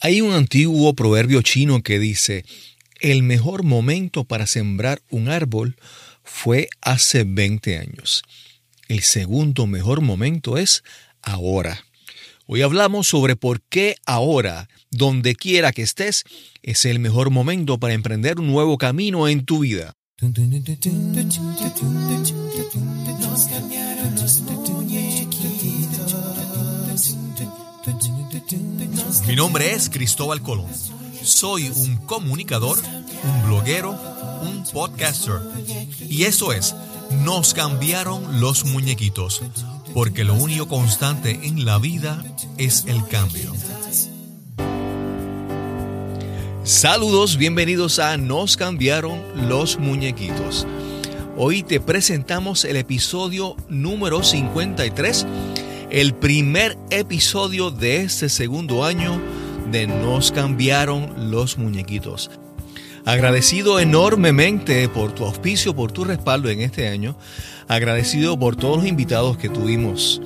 [0.00, 2.44] Hay un antiguo proverbio chino que dice,
[3.00, 5.76] el mejor momento para sembrar un árbol
[6.22, 8.22] fue hace 20 años.
[8.88, 10.84] El segundo mejor momento es
[11.22, 11.82] ahora.
[12.46, 16.24] Hoy hablamos sobre por qué ahora, donde quiera que estés,
[16.62, 19.94] es el mejor momento para emprender un nuevo camino en tu vida.
[29.26, 30.68] Mi nombre es Cristóbal Colón.
[31.22, 32.78] Soy un comunicador,
[33.24, 33.90] un bloguero,
[34.42, 35.40] un podcaster.
[36.08, 36.76] Y eso es,
[37.24, 39.42] nos cambiaron los muñequitos,
[39.92, 42.22] porque lo único constante en la vida
[42.56, 43.52] es el cambio.
[46.62, 50.68] Saludos, bienvenidos a Nos cambiaron los muñequitos.
[51.36, 55.26] Hoy te presentamos el episodio número 53
[55.90, 59.20] el primer episodio de este segundo año
[59.70, 62.30] de Nos cambiaron los muñequitos.
[63.04, 67.16] Agradecido enormemente por tu auspicio, por tu respaldo en este año.
[67.68, 70.20] Agradecido por todos los invitados que tuvimos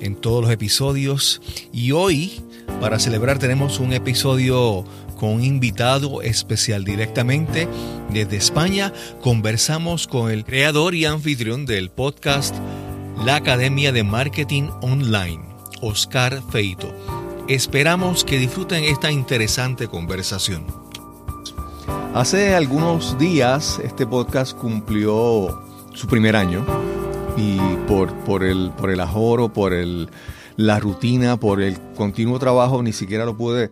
[0.00, 1.40] en todos los episodios.
[1.72, 2.42] Y hoy,
[2.80, 4.84] para celebrar, tenemos un episodio
[5.16, 7.68] con un invitado especial directamente
[8.10, 8.92] desde España.
[9.22, 12.54] Conversamos con el creador y anfitrión del podcast
[13.24, 15.42] la Academia de Marketing Online,
[15.80, 16.92] Oscar Feito.
[17.48, 20.66] Esperamos que disfruten esta interesante conversación.
[22.14, 25.62] Hace algunos días este podcast cumplió
[25.94, 26.64] su primer año
[27.36, 27.58] y
[27.88, 30.08] por, por, el, por el ajoro, por el,
[30.56, 33.70] la rutina, por el continuo trabajo, ni siquiera lo pude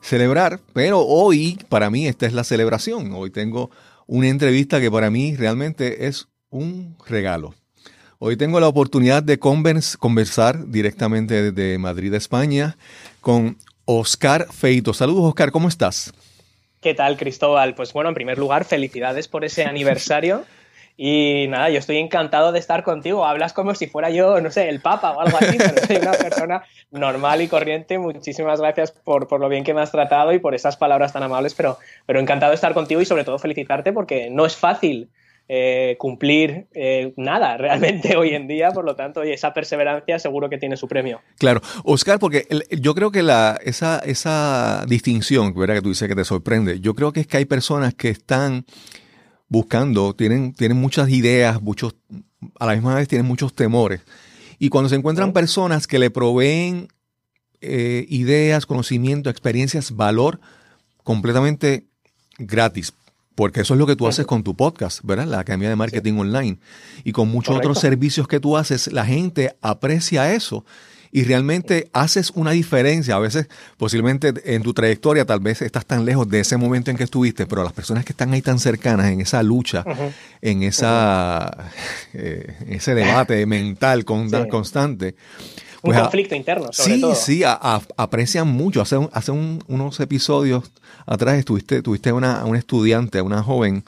[0.00, 3.12] celebrar, pero hoy para mí esta es la celebración.
[3.12, 3.70] Hoy tengo
[4.06, 7.54] una entrevista que para mí realmente es un regalo.
[8.18, 12.78] Hoy tengo la oportunidad de conversar directamente desde Madrid, España,
[13.20, 14.94] con Oscar Feito.
[14.94, 16.14] Saludos, Oscar, ¿cómo estás?
[16.80, 17.74] ¿Qué tal, Cristóbal?
[17.74, 20.44] Pues bueno, en primer lugar, felicidades por ese aniversario.
[20.96, 23.26] Y nada, yo estoy encantado de estar contigo.
[23.26, 26.12] Hablas como si fuera yo, no sé, el Papa o algo así, pero soy una
[26.12, 27.98] persona normal y corriente.
[27.98, 31.22] Muchísimas gracias por, por, lo bien que me has tratado y por esas palabras tan
[31.22, 31.76] amables, pero,
[32.06, 35.10] pero encantado de estar contigo y sobre todo felicitarte porque no es fácil
[35.48, 40.50] eh, cumplir eh, nada realmente hoy en día, por lo tanto, y esa perseverancia seguro
[40.50, 41.20] que tiene su premio.
[41.38, 46.24] Claro, Oscar, porque yo creo que la, esa, esa distinción que tú dices que te
[46.24, 48.64] sorprende, yo creo que es que hay personas que están
[49.48, 51.94] buscando, tienen, tienen muchas ideas, muchos,
[52.58, 54.00] a la misma vez tienen muchos temores.
[54.58, 56.88] Y cuando se encuentran personas que le proveen
[57.60, 60.40] eh, ideas, conocimiento, experiencias, valor
[61.04, 61.86] completamente
[62.38, 62.92] gratis,
[63.36, 65.26] porque eso es lo que tú haces con tu podcast, ¿verdad?
[65.26, 66.58] La Academia de Marketing Online.
[67.04, 70.64] Y con muchos otros servicios que tú haces, la gente aprecia eso
[71.12, 73.14] y realmente haces una diferencia.
[73.14, 76.96] A veces, posiblemente en tu trayectoria, tal vez estás tan lejos de ese momento en
[76.96, 79.84] que estuviste, pero las personas que están ahí tan cercanas en esa lucha,
[80.40, 81.70] en esa,
[82.14, 85.14] eh, ese debate mental constante,
[85.86, 87.14] un pues, conflicto interno, sobre sí, todo.
[87.14, 87.42] Sí,
[87.96, 88.80] aprecian mucho.
[88.80, 90.70] Hace, hace unos episodios
[91.06, 93.84] atrás estuviste, tuviste una, una estudiante, una joven,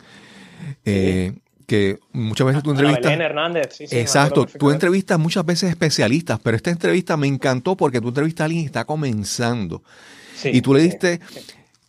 [0.84, 1.34] eh,
[1.66, 3.12] que muchas veces tú entrevistas.
[3.12, 8.00] Hernández, sí, sí, Exacto, tú entrevistas muchas veces especialistas, pero esta entrevista me encantó porque
[8.00, 9.82] tú entrevistas a alguien que está comenzando.
[10.44, 11.20] y tú le diste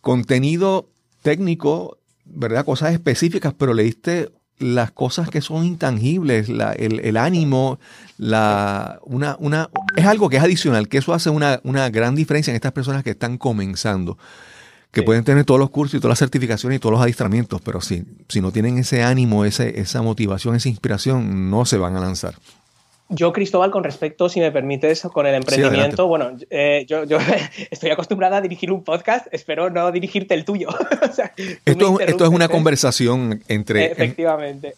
[0.00, 0.88] contenido
[1.22, 2.64] técnico, ¿verdad?
[2.64, 7.80] Cosas específicas, pero le diste las cosas que son intangibles, el, ánimo,
[8.18, 12.56] la, una, una, es algo que es adicional, que eso hace una, gran diferencia en
[12.56, 14.18] estas personas que están comenzando,
[14.92, 17.80] que pueden tener todos los cursos y todas las certificaciones y todos los adiestramientos, pero
[17.80, 22.00] si, si no tienen ese ánimo, ese, esa motivación, esa inspiración, no se van a
[22.00, 22.34] lanzar.
[23.10, 27.02] Yo, Cristóbal, con respecto, si me permites, con el emprendimiento, bueno, eh, yo,
[27.70, 30.68] estoy acostumbrada a dirigir un podcast, espero no dirigirte el tuyo.
[31.64, 33.86] esto, esto, es una conversación entre...
[33.92, 34.74] Efectivamente.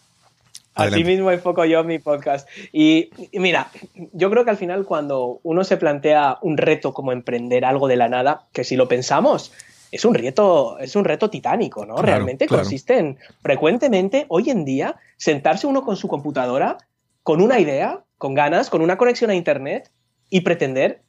[0.75, 2.49] Así mismo enfoco yo mi podcast.
[2.71, 3.69] Y, mira,
[4.11, 7.97] yo creo que al final cuando uno se plantea un reto como emprender algo de
[7.97, 9.51] la nada, que si lo pensamos,
[9.91, 11.97] es un reto, es un reto titánico, ¿no?
[11.97, 16.77] Realmente consiste en frecuentemente, hoy en día, sentarse uno con su computadora,
[17.21, 19.91] con una idea, con ganas, con una conexión a Internet
[20.29, 21.01] y pretender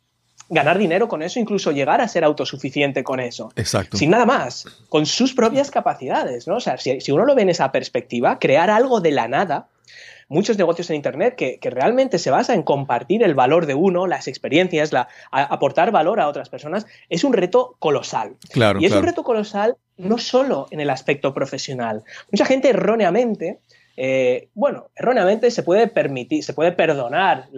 [0.48, 3.50] ganar dinero con eso, incluso llegar a ser autosuficiente con eso.
[3.56, 3.96] Exacto.
[3.96, 6.56] Sin nada más, con sus propias capacidades, ¿no?
[6.56, 9.68] O sea, si, uno lo ve en esa perspectiva, crear algo de la nada,
[10.28, 14.28] muchos negocios en Internet que, realmente se basa en compartir el valor de uno, las
[14.28, 18.36] experiencias, la, aportar valor a otras personas, es un reto colosal.
[18.50, 22.02] Claro, y es un reto colosal no solo en el aspecto profesional.
[22.30, 23.60] Mucha gente erróneamente
[23.96, 27.48] eh, bueno, erróneamente se puede permitir, se puede perdonar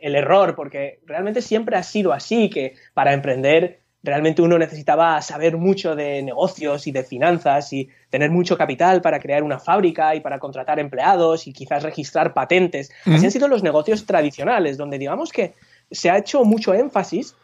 [0.00, 5.56] el error, porque realmente siempre ha sido así, que para emprender realmente uno necesitaba saber
[5.56, 10.20] mucho de negocios y de finanzas y tener mucho capital para crear una fábrica y
[10.20, 12.90] para contratar empleados y quizás registrar patentes.
[13.06, 15.54] Así han sido los negocios tradicionales, donde digamos que
[15.90, 17.36] se ha hecho mucho énfasis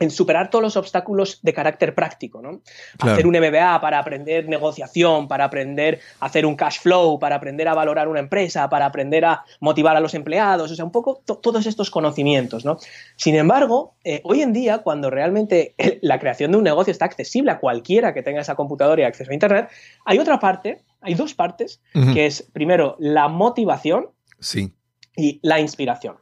[0.00, 2.60] en superar todos los obstáculos de carácter práctico, ¿no?
[3.00, 7.68] Hacer un MBA para aprender negociación, para aprender a hacer un cash flow, para aprender
[7.68, 11.22] a valorar una empresa, para aprender a motivar a los empleados, o sea, un poco
[11.24, 12.78] todos estos conocimientos, ¿no?
[13.16, 17.50] Sin embargo, eh, hoy en día, cuando realmente la creación de un negocio está accesible
[17.50, 19.68] a cualquiera que tenga esa computadora y acceso a Internet,
[20.04, 21.80] hay otra parte, hay dos partes,
[22.12, 24.10] que es, primero, la motivación
[24.40, 24.74] sí.
[25.16, 26.16] y la inspiración.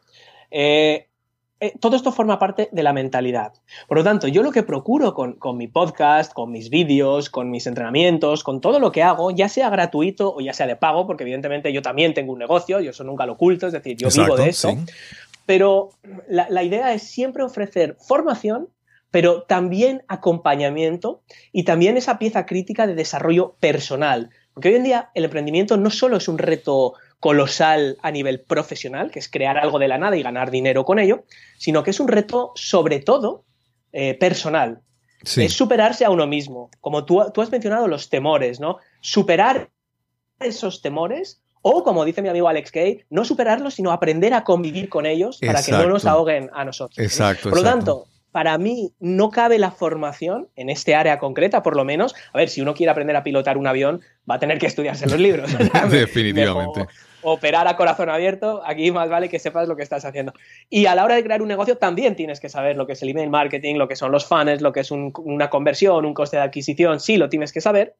[0.51, 1.06] Eh,
[1.59, 3.55] eh, todo esto forma parte de la mentalidad.
[3.89, 7.67] Por lo tanto, yo lo que procuro con, mi podcast, con mis vídeos, con mis
[7.67, 11.25] entrenamientos, con todo lo que hago, ya sea gratuito o ya sea de pago, porque
[11.25, 14.37] evidentemente yo también tengo un negocio, yo eso nunca lo oculto, es decir, yo vivo
[14.37, 14.77] de eso.
[15.47, 15.91] Pero
[16.29, 18.69] la, idea es siempre ofrecer formación
[19.13, 24.29] pero también acompañamiento y también esa pieza crítica de desarrollo personal.
[24.53, 29.11] Porque hoy en día el emprendimiento no solo es un reto colosal a nivel profesional,
[29.11, 31.25] que es crear algo de la nada y ganar dinero con ello,
[31.59, 33.45] sino que es un reto sobre todo
[33.93, 34.83] eh, personal.
[35.37, 36.71] Es superarse a uno mismo.
[36.81, 38.77] Como tú, has mencionado los temores, ¿no?
[39.01, 39.71] Superar
[40.39, 44.89] esos temores o, como dice mi amigo Alex Kay, no superarlos, sino aprender a convivir
[44.89, 46.99] con ellos para que no nos ahoguen a nosotros.
[46.99, 47.49] Exacto.
[47.49, 51.85] Por lo tanto, para mí no cabe la formación en este área concreta, por lo
[51.85, 52.15] menos.
[52.33, 55.09] A ver, si uno quiere aprender a pilotar un avión, va a tener que estudiarse
[55.09, 55.51] los libros.
[55.91, 56.87] Definitivamente
[57.23, 60.33] operar a corazón abierto, aquí más vale que sepas lo que estás haciendo.
[60.71, 63.03] Y a la hora de crear un negocio también tienes que saber lo que es
[63.03, 66.37] el email marketing, lo que son los funnels, lo que es una conversión, un coste
[66.37, 67.97] de adquisición, sí lo tienes que saber,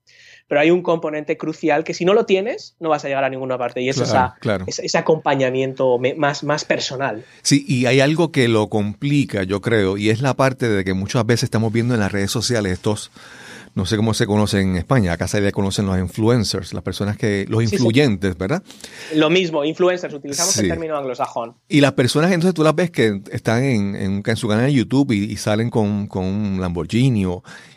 [0.49, 3.31] pero hay un componente crucial que si no lo tienes no vas a llegar a
[3.31, 7.25] ninguna parte y eso es ese acompañamiento más, más personal.
[7.43, 10.95] Sí, y hay algo que lo complica, yo creo, y es la parte de que
[10.95, 13.11] muchas veces estamos viendo en las redes sociales estos
[13.77, 17.19] no sé cómo se conoce en España, acá se le conocen los influencers, las personas
[17.19, 18.63] que, los influyentes, ¿verdad?
[19.15, 21.57] Lo mismo, influencers, utilizamos el término anglosajón.
[21.69, 25.13] Y las personas, entonces tú las ves que están en, en, su canal de YouTube
[25.13, 27.27] y, salen con, un Lamborghini.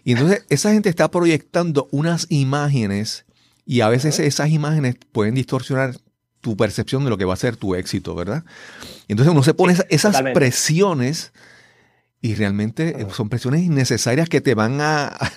[0.06, 3.26] y entonces esa gente está proyectando unas imágenes
[3.66, 5.98] y a veces esas imágenes pueden distorsionar
[6.40, 8.46] tu percepción de lo que va a ser tu éxito, ¿verdad?
[9.10, 11.34] Entonces uno se pone esas presiones
[12.22, 15.32] y realmente son presiones innecesarias que te van a, a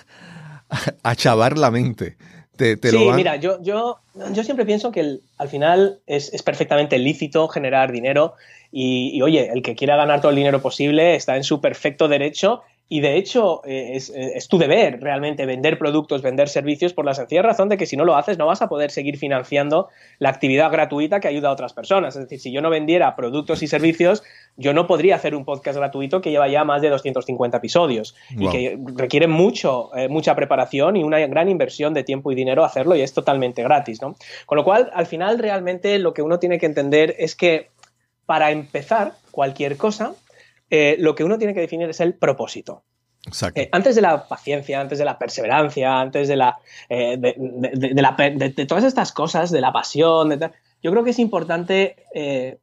[1.15, 2.17] chavar la mente.
[2.55, 3.99] Te, sí, mira, yo, yo,
[4.31, 8.35] yo siempre pienso que al final es, perfectamente lícito generar dinero
[8.71, 12.61] y, oye, el que quiera ganar todo el dinero posible está en su perfecto derecho
[12.89, 17.13] y de hecho, eh, eh, es, tu deber realmente vender productos, vender servicios, por la
[17.13, 19.89] sencilla razón de que si no lo haces no vas a poder seguir financiando
[20.19, 22.15] la actividad gratuita que ayuda a otras personas.
[22.15, 24.21] Es decir, si yo no vendiera productos y servicios,
[24.57, 28.47] yo no podría hacer un podcast gratuito que lleva ya más de 250 episodios y
[28.49, 32.95] que requiere mucho, eh, mucha preparación y una gran inversión de tiempo y dinero hacerlo
[32.95, 34.01] y es totalmente gratis.
[34.01, 34.15] ¿no?
[34.45, 37.69] Con lo cual, al final, realmente lo que uno tiene que entender es que
[38.25, 40.13] para empezar cualquier cosa,
[40.75, 42.83] eh, lo que uno tiene que definir es el propósito.
[43.53, 46.57] Eh, antes de la paciencia, antes de la perseverancia, antes de, la,
[46.89, 50.31] eh, de, todas estas cosas, de la pasión,
[50.81, 51.95] yo creo que es importante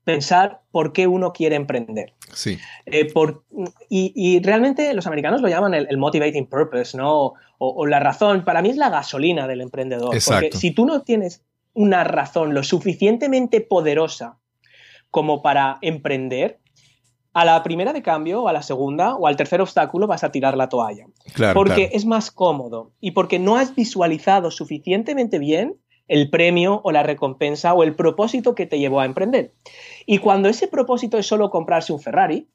[0.02, 2.14] pensar por qué uno quiere emprender.
[2.32, 2.58] Sí.
[3.88, 7.34] y, realmente los americanos lo llaman el, motivating purpose, ¿no?
[7.58, 8.44] O, la razón.
[8.44, 10.18] Para mí es la gasolina del emprendedor.
[10.26, 14.40] Porque si tú no tienes una razón lo suficientemente poderosa
[15.10, 16.59] como para emprender,
[17.32, 20.32] a la primera de cambio, o a la segunda, o al tercer obstáculo vas a
[20.32, 21.06] tirar la toalla.
[21.54, 25.76] porque es más cómodo y porque no has visualizado suficientemente bien
[26.08, 29.52] el premio o la recompensa o el propósito que te llevó a emprender.
[30.06, 32.48] Y cuando ese propósito es solo comprarse un Ferrari,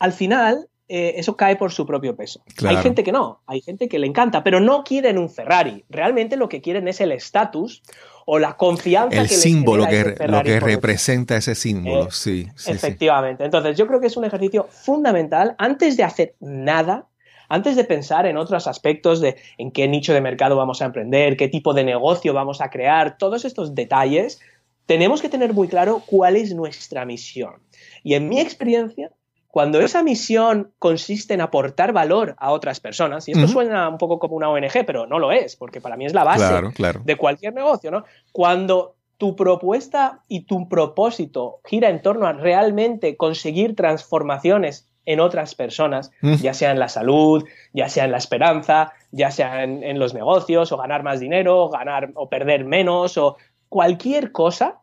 [0.00, 2.42] al final eh, eso cae por su propio peso.
[2.66, 5.84] Hay gente que no, hay gente que le encanta, pero no quieren un Ferrari.
[5.88, 7.82] Realmente lo que quieren es el estatus
[8.26, 13.44] o la confianza el símbolo que, lo que representa ese símbolo, eh, sí, Efectivamente.
[13.44, 17.06] Entonces, yo creo que es un ejercicio fundamental antes de hacer nada.
[17.50, 21.36] Antes de pensar en otros aspectos de en qué nicho de mercado vamos a emprender,
[21.36, 24.40] qué tipo de negocio vamos a crear, todos estos detalles,
[24.86, 27.60] tenemos que tener muy claro cuál es nuestra misión.
[28.02, 29.10] Y en mi experiencia,
[29.54, 34.18] cuando esa misión consiste en aportar valor a otras personas, y esto suena un poco
[34.18, 36.60] como una ONG, pero no lo es, porque para mí es la base
[37.04, 38.02] de cualquier negocio, ¿no?
[38.32, 45.54] Cuando tu propuesta y tu propósito gira en torno a realmente conseguir transformaciones en otras
[45.54, 50.00] personas, ya sea en la salud, ya sea en la esperanza, ya sea en, en,
[50.00, 53.36] los negocios, o ganar más dinero, ganar o perder menos, o
[53.68, 54.80] cualquier cosa,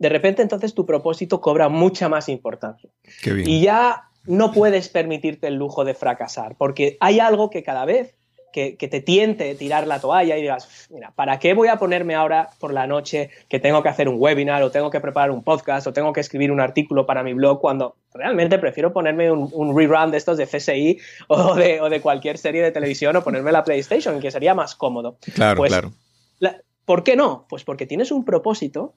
[0.00, 2.90] de repente entonces tu propósito cobra mucha más importancia.
[3.22, 3.48] Qué bien.
[3.48, 8.14] Y ya no puedes permitirte el lujo de fracasar, porque hay algo que cada vez
[8.50, 12.48] que, te tiente tirar la toalla y digas, mira, ¿para qué voy a ponerme ahora
[12.58, 15.86] por la noche que tengo que hacer un webinar o tengo que preparar un podcast
[15.86, 20.10] o tengo que escribir un artículo para mi blog cuando realmente prefiero ponerme un, rerun
[20.10, 23.64] de estos de CSI o de, o de, cualquier serie de televisión o ponerme la
[23.64, 25.18] PlayStation, que sería más cómodo?
[25.34, 25.92] Claro, pues, claro.
[26.86, 27.46] ¿Por qué no?
[27.48, 28.94] Pues porque tienes un propósito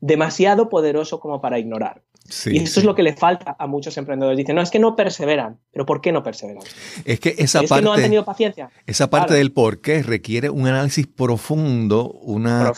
[0.00, 2.02] demasiado poderoso como para ignorar.
[2.46, 4.36] y esto es lo que le falta a muchos emprendedores.
[4.36, 5.60] Dicen, no, es que no perseveran.
[5.72, 6.62] ¿Pero por qué no perseveran?
[7.04, 7.84] Es que esa parte.
[7.84, 8.70] no han tenido paciencia.
[8.86, 12.72] Esa parte del por qué requiere un análisis profundo, una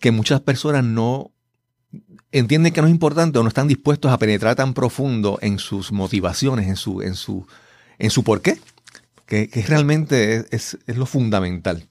[0.00, 1.32] que muchas personas no
[2.30, 5.92] entienden que no es importante o no están dispuestos a penetrar tan profundo en sus
[5.92, 7.46] motivaciones, en su, en su,
[7.98, 8.58] en su por qué,
[9.26, 11.88] que, realmente es lo fundamental.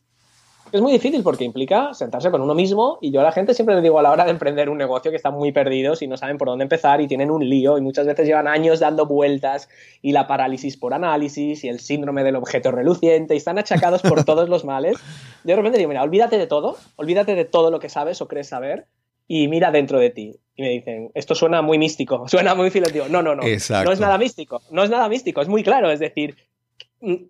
[0.72, 3.75] Es muy difícil porque implica sentarse con uno mismo y yo a la gente siempre
[3.75, 6.16] le digo a la hora de emprender un negocio que están muy perdidos y no
[6.16, 9.68] saben por dónde empezar y tienen un lío y muchas veces llevan años dando vueltas
[10.01, 14.24] y la parálisis por análisis y el síndrome del objeto reluciente y están achacados por
[14.24, 14.96] todos los males.
[15.44, 18.30] Yo de repente digo, mira, olvídate de todo, olvídate de todo lo que sabes o
[18.30, 18.86] crees saber
[19.28, 20.40] y mira dentro de ti.
[20.56, 23.08] Y me dicen, esto suena muy místico, suena muy filosófico.
[23.10, 23.44] No, no, no.
[23.88, 25.92] No es nada místico, no es nada místico, es muy claro.
[25.92, 26.38] Es decir,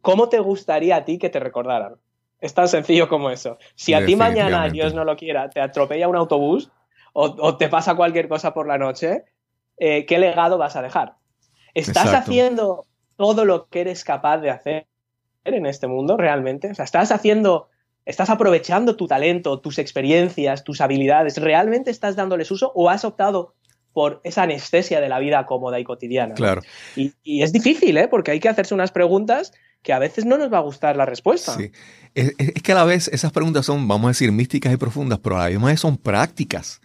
[0.01, 1.95] ¿cómo te gustaría a ti que te recordaran?
[2.41, 3.57] Es tan sencillo como eso.
[3.75, 6.71] Si a ti mañana, Dios no lo quiera, te atropella un autobús
[7.13, 9.25] o, te pasa cualquier cosa por la noche,
[9.77, 11.15] eh, ¿qué legado vas a dejar?
[11.73, 14.87] ¿Estás haciendo todo lo que eres capaz de hacer
[15.43, 16.71] en este mundo realmente?
[16.71, 17.69] O sea, ¿estás haciendo,
[18.05, 21.37] estás aprovechando tu talento, tus experiencias, tus habilidades?
[21.37, 23.53] ¿Realmente estás dándoles uso o has optado
[23.93, 26.35] por esa anestesia de la vida cómoda y cotidiana?
[26.35, 26.61] Claro.
[26.95, 28.07] Y, y es difícil, ¿eh?
[28.07, 29.51] Porque hay que hacerse unas preguntas
[29.83, 31.55] que a veces no nos va a gustar la respuesta.
[31.57, 31.71] Sí.
[32.13, 32.33] Es,
[32.63, 35.49] que a la vez esas preguntas son, vamos a decir, místicas y profundas, pero a
[35.49, 36.81] la vez son prácticas.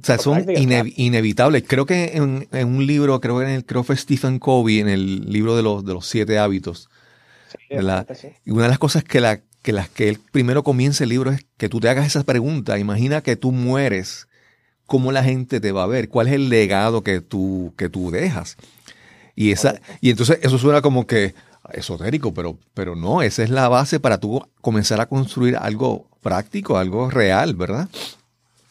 [0.00, 1.64] O sea, son inevitables.
[1.66, 5.30] Creo que en, un libro, creo que en el, creo fue Stephen Covey, en el
[5.30, 6.88] libro de los, de los siete hábitos.
[7.70, 11.32] Y una de las cosas que, la, que las que él primero comienza el libro
[11.32, 12.78] es que tú te hagas esa pregunta.
[12.78, 14.27] Imagina que tú mueres,
[14.88, 16.08] ¿cómo la gente te va a ver?
[16.08, 18.56] ¿Cuál es el legado que tú, que tú dejas?
[19.36, 21.34] Y, esa, y entonces eso suena como que,
[21.72, 26.78] esotérico, pero, pero no, esa es la base para tú comenzar a construir algo práctico,
[26.78, 27.88] algo real, ¿verdad?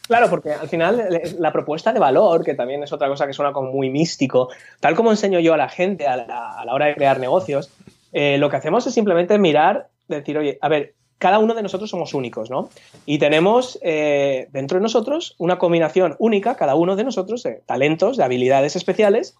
[0.08, 3.52] Claro, porque al final la propuesta de valor, que también es otra cosa que suena
[3.52, 4.48] como muy místico,
[4.80, 7.70] tal como enseño yo a la gente a la, hora de crear negocios,
[8.12, 11.90] eh, lo que hacemos es simplemente mirar, decir, oye, a ver, cada uno de nosotros
[11.90, 12.70] somos únicos, ¿no?
[13.06, 18.16] Y tenemos eh, dentro de nosotros una combinación única, cada uno de nosotros, de talentos,
[18.16, 19.36] de habilidades especiales,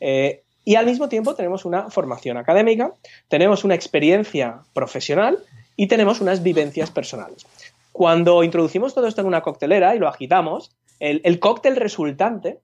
[0.00, 2.92] eh, y al mismo tiempo tenemos una formación académica,
[3.28, 5.38] tenemos una experiencia profesional
[5.76, 7.46] y tenemos unas vivencias personales.
[7.92, 12.60] Cuando introducimos todo esto en una coctelera y lo agitamos, el, cóctel resultante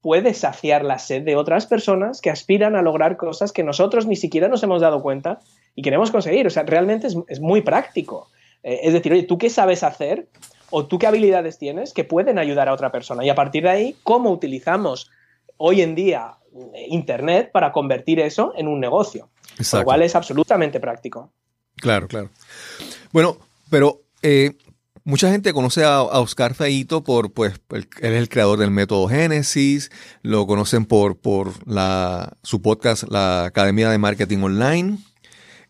[0.00, 4.16] puede saciar la sed de otras personas que aspiran a lograr cosas que nosotros ni
[4.16, 5.40] siquiera nos hemos dado cuenta
[5.76, 6.48] y queremos conseguir.
[6.48, 8.28] O sea, realmente es, muy práctico.
[8.64, 10.26] Eh, es decir, oye, ¿tú qué sabes hacer
[10.70, 13.24] o tú qué habilidades tienes que pueden ayudar a otra persona?
[13.24, 15.08] Y a partir de ahí, ¿cómo utilizamos
[15.58, 16.36] hoy en día
[16.88, 19.28] Internet para convertir eso en un negocio.
[19.72, 21.32] Lo cual es absolutamente práctico.
[21.76, 22.30] Claro, claro.
[23.12, 23.38] Bueno,
[23.70, 24.52] pero eh,
[25.04, 29.90] mucha gente conoce a, Oscar Feito por, pues, él es el creador del método Génesis,
[30.22, 34.98] lo conocen por, por la, su podcast, la Academia de Marketing Online.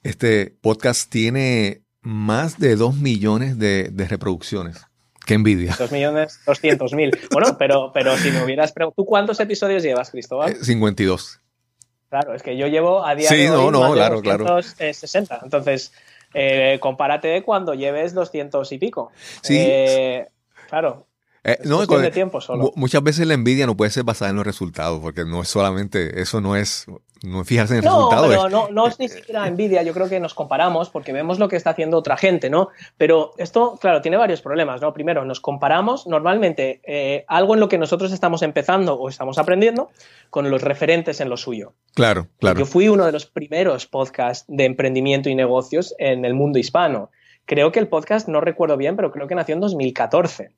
[0.07, 4.87] Este podcast tiene más de 2 millones de reproducciones.
[5.27, 5.75] Qué envidia.
[5.77, 7.11] 2 millones 200 mil.
[7.33, 10.55] Bueno, pero, pero si me hubieras preguntado, ¿tú cuántos episodios llevas, Cristóbal?
[10.55, 11.35] 52.
[11.35, 11.67] Eh,
[12.09, 14.63] claro, es que yo llevo a día sí, de hoy no, no, claro, claro.
[14.63, 15.41] 60.
[15.43, 15.93] Entonces,
[16.33, 19.11] eh, compárate cuando lleves 200 y pico.
[19.43, 19.57] Sí.
[19.59, 20.29] Eh,
[20.69, 21.09] claro,
[21.49, 22.73] eh, no, de tiempo solo.
[22.75, 26.21] Muchas veces la envidia no puede ser basada en los resultados, porque no es solamente,
[26.21, 26.87] eso no es,
[27.23, 28.49] no es fijarse en el no, resultado.
[28.49, 31.55] no, no es ni siquiera envidia, yo creo que nos comparamos porque vemos lo que
[31.55, 32.71] está haciendo otra gente, ¿no?
[32.97, 34.93] Pero esto, claro, tiene varios problemas, ¿no?
[34.93, 39.91] Primero, nos comparamos normalmente eh, algo en lo que nosotros estamos empezando o estamos aprendiendo
[40.31, 41.75] con los referentes en lo suyo.
[41.95, 42.59] Claro, claro.
[42.59, 47.13] Yo fui uno de los primeros podcasts de emprendimiento y negocios en el mundo hispano.
[47.45, 50.51] Creo que el podcast, no recuerdo bien, pero creo que nació en 2014.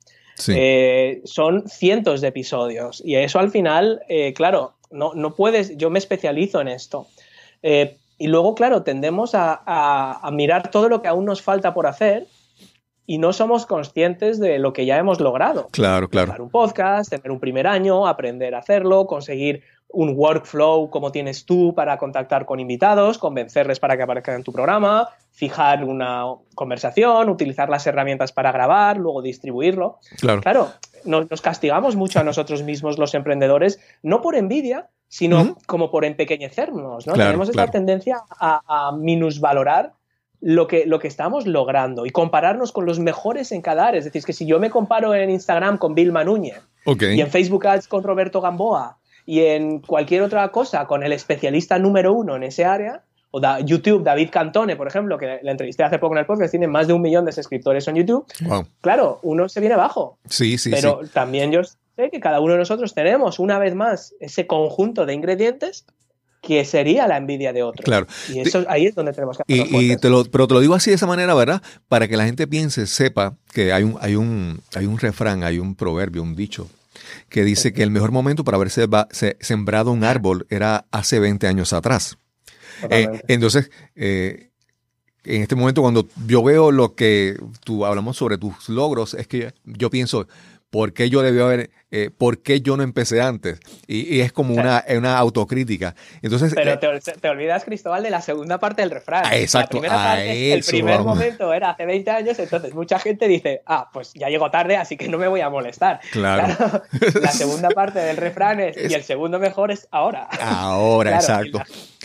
[0.47, 5.89] Eh, son cientos de episodios y eso al final, eh, claro, no, no, puedes, yo
[5.89, 7.07] me especializo en esto.
[7.61, 12.27] Eh, y luego, claro, tendemos a, mirar todo lo que aún nos falta por hacer
[13.05, 15.67] y no somos conscientes de lo que ya hemos logrado.
[15.71, 16.43] Claro, claro.
[16.43, 21.73] un podcast, tener un primer año, aprender a hacerlo, conseguir un workflow como tienes tú
[21.73, 27.69] para contactar con invitados, convencerles para que aparezcan en tu programa, fijar una conversación, utilizar
[27.69, 29.99] las herramientas para grabar, luego distribuirlo.
[30.19, 30.41] Claro.
[30.41, 30.69] Claro,
[31.05, 37.07] nos, castigamos mucho a nosotros mismos los emprendedores, no por envidia, sino como por empequeñecernos,
[37.07, 37.13] ¿no?
[37.13, 39.93] Tenemos esa tendencia a, minusvalorar
[40.39, 43.97] lo que, lo que estamos logrando y compararnos con los mejores en cada área.
[43.97, 47.65] Es decir, que si yo me comparo en Instagram con Vilma Núñez y en Facebook
[47.65, 48.98] Ads con Roberto Gamboa
[49.29, 54.03] y en cualquier otra cosa con el especialista número uno en ese área, o YouTube,
[54.03, 56.93] David Cantone, por ejemplo, que le entrevisté hace poco en el podcast, tiene más de
[56.93, 58.25] un millón de suscriptores en YouTube.
[58.81, 60.17] Claro, uno se viene abajo.
[60.27, 64.15] Sí, sí, Pero también yo sé que cada uno de nosotros tenemos, una vez más,
[64.19, 65.85] ese conjunto de ingredientes
[66.41, 67.83] que sería la envidia de otro.
[67.83, 68.07] Claro.
[68.33, 70.89] Y eso ahí es donde tenemos que y, te lo, Pero te lo digo así
[70.89, 71.61] de esa manera, ¿verdad?
[71.87, 75.59] Para que la gente piense, sepa que hay un, hay un, hay un refrán, hay
[75.59, 76.67] un proverbio, un dicho
[77.29, 78.87] que dice que el mejor momento para haberse
[79.39, 82.17] sembrado un árbol era hace 20 años atrás.
[82.89, 84.49] Eh, entonces, eh,
[85.23, 89.53] en este momento cuando yo veo lo que tú hablamos sobre tus logros, es que
[89.65, 90.27] yo pienso,
[90.69, 93.59] ¿por qué yo debí haber eh, ¿por qué yo no empecé antes?
[93.87, 95.95] Y, es como una, una, autocrítica.
[96.21, 99.23] Entonces, Pero eh, te, olvidas, Cristóbal, de la segunda parte del refrán.
[99.25, 99.81] Ah, exacto.
[99.83, 104.51] el primer momento era hace 20 años, entonces mucha gente dice, ah, pues ya llego
[104.51, 105.99] tarde, así que no me voy a molestar.
[106.11, 106.55] Claro.
[107.21, 110.27] la segunda parte del refrán es, y el segundo mejor es ahora.
[110.39, 111.59] Ahora, exacto.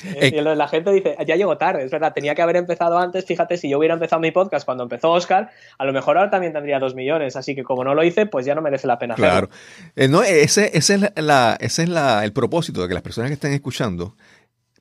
[0.05, 3.25] Eh, y la, gente dice, ya llego tarde, es verdad, tenía que haber empezado antes.
[3.25, 6.53] Fíjate, si yo hubiera empezado mi podcast cuando empezó Oscar, a lo mejor ahora también
[6.53, 7.37] tendría dos millones.
[7.37, 9.49] Así que como no lo hice, pues ya no merece la pena claro.
[9.97, 13.31] Eh, no, ese, ese, es, la, ese es la, el propósito de que las personas
[13.31, 14.15] que estén escuchando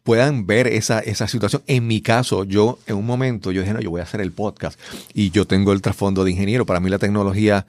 [0.04, 1.64] puedan ver esa, esa situación.
[1.68, 4.32] En mi caso, yo en un momento, yo dije, no, yo voy a hacer el
[4.32, 4.80] podcast
[5.14, 6.66] y yo tengo el trasfondo de ingeniero.
[6.66, 7.66] Para mí la tecnología,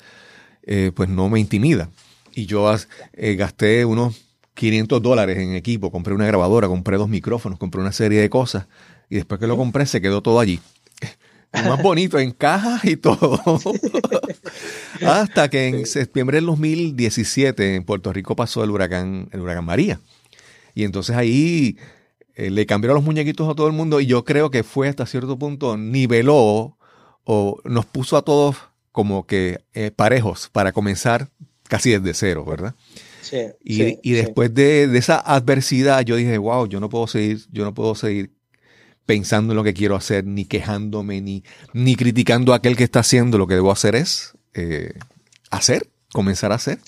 [0.64, 1.90] eh, pues no me intimida.
[2.34, 2.74] Y yo
[3.12, 4.20] eh, gasté unos
[4.54, 8.66] 500 dólares en equipo, compré una grabadora, compré dos micrófonos, compré una serie de cosas
[9.08, 10.60] y después que lo compré se quedó todo allí
[11.62, 13.40] más bonito, en cajas y todo.
[15.02, 20.00] Hasta que en septiembre del 2017 en Puerto Rico pasó el huracán, el huracán María.
[20.74, 21.76] Y entonces ahí
[22.34, 25.06] eh, le cambiaron los muñequitos a todo el mundo y yo creo que fue hasta
[25.06, 26.76] cierto punto niveló
[27.24, 28.56] o nos puso a todos
[28.92, 31.28] como que eh, parejos para comenzar
[31.64, 32.74] casi desde cero, ¿verdad?
[33.22, 37.40] Sí, y, y después de, de, esa adversidad yo dije, wow, yo no puedo seguir,
[37.50, 38.30] yo no puedo seguir
[39.06, 43.00] pensando en lo que quiero hacer, ni quejándome, ni, ni criticando a aquel que está
[43.00, 43.38] haciendo.
[43.38, 44.94] Lo que debo hacer es eh,
[45.50, 46.78] hacer, comenzar a hacer,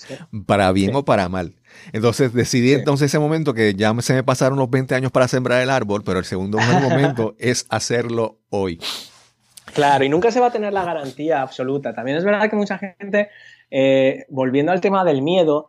[0.46, 1.54] para bien o para mal.
[1.92, 5.62] Entonces decidí entonces ese momento que ya se me pasaron los 20 años para sembrar
[5.62, 8.80] el árbol, pero el segundo momento es hacerlo hoy.
[9.74, 11.92] Claro, y nunca se va a tener la garantía absoluta.
[11.94, 13.28] También es verdad que mucha gente,
[13.70, 15.68] eh, volviendo al tema del miedo,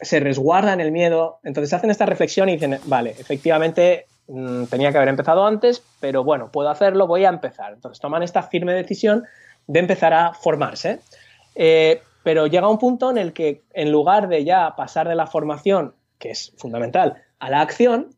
[0.00, 4.90] se resguarda en el miedo, entonces hacen esta reflexión y dicen, vale, efectivamente Mm, tenía
[4.90, 7.72] que haber empezado antes, pero bueno, puedo hacerlo, voy a empezar.
[7.72, 9.24] Entonces toman esta firme decisión
[9.66, 11.00] de empezar a formarse.
[11.54, 15.26] Eh, pero llega un punto en el que en lugar de ya pasar de la
[15.26, 18.08] formación, que es fundamental, a la acción,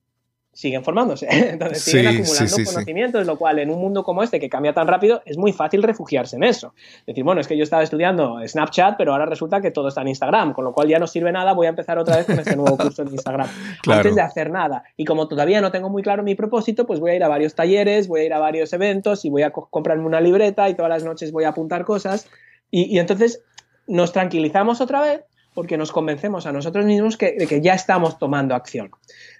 [0.56, 1.26] siguen formándose.
[1.30, 5.20] Entonces siguen acumulando conocimientos, lo cual en un mundo como este que cambia tan rápido
[5.26, 6.74] es muy fácil refugiarse en eso.
[7.06, 10.08] Decir, bueno, es que yo estaba estudiando Snapchat, pero ahora resulta que todo está en
[10.08, 12.56] Instagram, con lo cual ya no sirve nada, voy a empezar otra vez con este
[12.56, 13.48] nuevo curso en Instagram.
[13.86, 14.82] Antes de hacer nada.
[14.96, 17.54] Y como todavía no tengo muy claro mi propósito, pues voy a ir a varios
[17.54, 20.88] talleres, voy a ir a varios eventos y voy a comprarme una libreta y todas
[20.88, 22.28] las noches voy a apuntar cosas.
[22.70, 23.42] Y, entonces
[23.86, 25.20] nos tranquilizamos otra vez
[25.54, 28.90] porque nos convencemos a nosotros mismos de que ya estamos tomando acción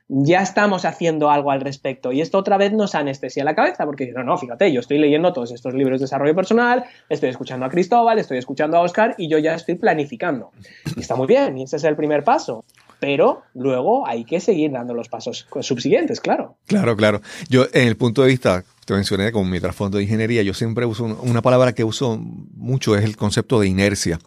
[0.09, 2.13] ya estamos haciendo algo al respecto.
[2.13, 5.33] Y esto otra vez nos anestesia la cabeza, porque no, no, fíjate, yo estoy leyendo
[5.33, 9.29] todos estos libros de desarrollo personal, estoy escuchando a Cristóbal, estoy escuchando a Oscar y
[9.29, 10.53] yo ya estoy planificando.
[10.97, 12.65] Y está muy bien, y ese es el primer paso.
[12.99, 16.57] Pero luego hay que seguir dando los pasos subsiguientes, claro.
[16.67, 17.21] Claro, claro.
[17.51, 20.87] Yo, en el punto de vista, te mencioné con mi trasfondo de ingeniería, yo siempre
[20.87, 24.19] uso una palabra que uso mucho, es el concepto de inercia.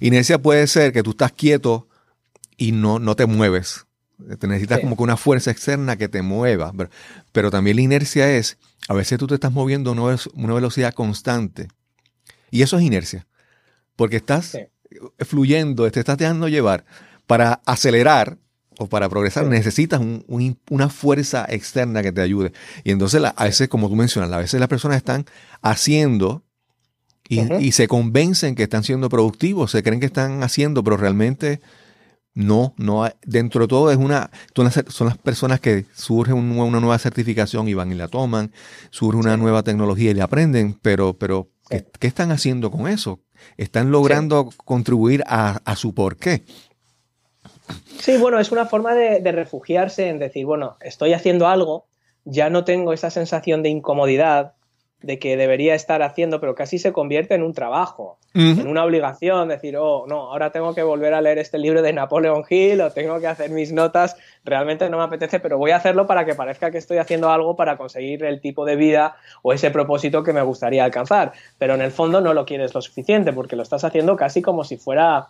[0.00, 1.86] Inercia puede ser que tú estás quieto
[2.58, 3.86] y no, no te mueves
[4.38, 6.72] te necesitas como que una fuerza externa que te mueva.
[7.32, 11.68] Pero, también la inercia es, a veces tú te estás moviendo a una, velocidad constante.
[12.50, 13.26] Y eso es inercia.
[13.96, 14.56] Porque estás
[15.18, 16.84] fluyendo, te estás dejando llevar.
[17.26, 18.38] Para acelerar
[18.78, 20.00] o para progresar necesitas
[20.68, 22.52] una fuerza externa que te ayude.
[22.82, 25.26] Y entonces a veces, como tú mencionas, a veces las personas están
[25.60, 26.42] haciendo
[27.28, 31.60] y, y se convencen que están siendo productivos, se creen que están haciendo, pero realmente
[32.34, 34.30] no, no, dentro de todo es una,
[34.88, 38.52] son las personas que surge una nueva certificación y van y la toman,
[38.90, 43.20] surge una nueva tecnología y le aprenden, pero, pero ¿qué, están haciendo con eso?
[43.56, 46.44] ¿Están logrando contribuir a, su porqué?
[47.98, 51.88] Sí, bueno, es una forma de, de refugiarse en decir, bueno, estoy haciendo algo,
[52.24, 54.54] ya no tengo esa sensación de incomodidad,
[55.02, 59.48] de que debería estar haciendo, pero casi se convierte en un trabajo, en una obligación,
[59.48, 62.90] decir, oh, no, ahora tengo que volver a leer este libro de Napoleon Hill o
[62.90, 66.34] tengo que hacer mis notas, realmente no me apetece, pero voy a hacerlo para que
[66.34, 70.32] parezca que estoy haciendo algo para conseguir el tipo de vida o ese propósito que
[70.32, 73.84] me gustaría alcanzar, pero en el fondo no lo quieres lo suficiente porque lo estás
[73.84, 75.28] haciendo casi como si fuera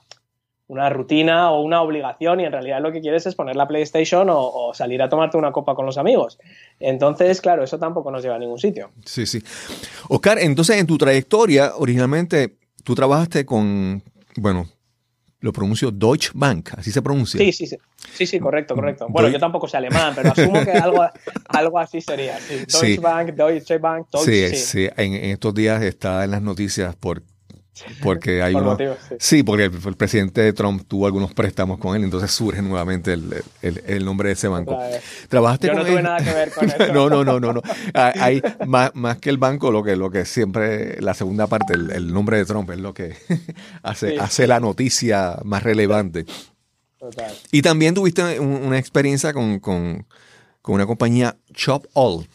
[0.71, 4.29] una rutina o una obligación y en realidad lo que quieres es poner la PlayStation
[4.31, 6.39] o, salir a tomarte una copa con los amigos.
[6.79, 8.93] Entonces, claro, eso tampoco nos lleva a ningún sitio.
[9.05, 9.43] Sí, sí.
[10.09, 14.01] Oscar, entonces en tu trayectoria, originalmente tú trabajaste con,
[14.37, 14.69] bueno,
[15.41, 17.41] lo pronuncio Deutsche Bank, así se pronuncia.
[17.41, 17.77] Sí, sí, sí.
[18.15, 19.07] Sí, sí, correcto, correcto.
[19.09, 21.05] Bueno, yo tampoco sé alemán, pero asumo que algo,
[21.49, 22.39] algo así sería.
[22.49, 24.89] Deutsche Bank, Deutsche Bank, Deutsche, sí, sí.
[24.97, 27.25] En, en, estos días está en las noticias por
[28.03, 28.77] porque hay uno,
[29.19, 29.43] sí.
[29.43, 34.33] porque el, presidente Trump tuvo algunos préstamos con él, entonces surge nuevamente el, nombre de
[34.35, 34.79] ese banco.
[35.29, 36.93] ¿Trabajaste Yo no tuve nada que ver con eso.
[36.93, 37.63] no, no, no, no, no.
[37.95, 41.75] Ah, hay más, más, que el banco, lo que, lo que siempre, la segunda parte,
[41.75, 43.17] el, nombre de Trump es lo que
[43.83, 46.27] hace, hace la noticia más relevante.
[46.99, 47.33] Total.
[47.51, 50.07] Y también tuviste una experiencia con, con,
[50.63, 52.27] con una compañía Chop All.